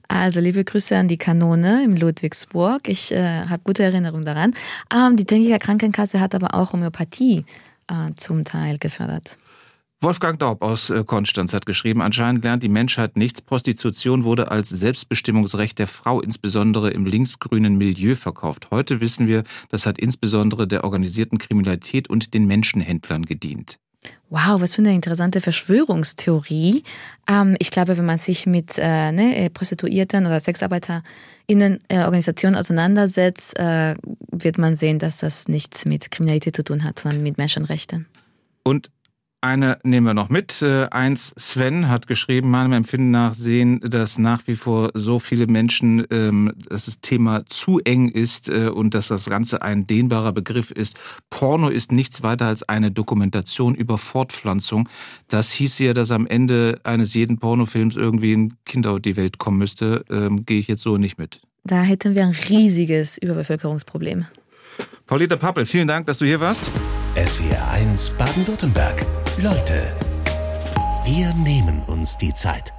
[0.08, 2.88] Also liebe Grüße an die Kanone im Ludwigsburg.
[2.88, 4.56] Ich äh, habe gute Erinnerungen daran.
[4.92, 7.46] Ähm, die Techniker Krankenkasse hat aber auch Homöopathie
[7.90, 9.38] äh, zum Teil gefördert.
[10.00, 13.41] Wolfgang Daub aus äh, Konstanz hat geschrieben, anscheinend lernt die Menschheit nichts.
[13.41, 18.68] Prostitution wurde als Selbstbestimmungsrecht der Frau insbesondere im linksgrünen Milieu verkauft.
[18.70, 23.80] Heute wissen wir, das hat insbesondere der organisierten Kriminalität und den Menschenhändlern gedient.
[24.30, 26.84] Wow, was für eine interessante Verschwörungstheorie.
[27.28, 32.56] Ähm, ich glaube, wenn man sich mit äh, ne, äh, Prostituierten oder SexarbeiterInnen äh, Organisationen
[32.56, 33.95] auseinandersetzt, äh,
[34.32, 38.06] wird man sehen, dass das nichts mit Kriminalität zu tun hat, sondern mit Menschenrechten.
[38.64, 38.91] Und
[39.48, 40.62] eine nehmen wir noch mit.
[40.62, 45.48] Äh, eins, Sven hat geschrieben, meinem Empfinden nach sehen, dass nach wie vor so viele
[45.48, 50.34] Menschen, ähm, dass das Thema zu eng ist äh, und dass das Ganze ein dehnbarer
[50.34, 50.98] Begriff ist.
[51.30, 54.89] Porno ist nichts weiter als eine Dokumentation über Fortpflanzung.
[55.30, 59.38] Das hieß ja, dass am Ende eines jeden Pornofilms irgendwie ein Kind auf die Welt
[59.38, 60.04] kommen müsste.
[60.10, 61.41] Ähm, Gehe ich jetzt so nicht mit.
[61.64, 64.26] Da hätten wir ein riesiges Überbevölkerungsproblem.
[65.06, 66.70] Paulita Pappel, vielen Dank, dass du hier warst.
[67.16, 69.06] SWR 1 Baden-Württemberg.
[69.40, 69.94] Leute,
[71.06, 72.74] wir nehmen uns die Zeit.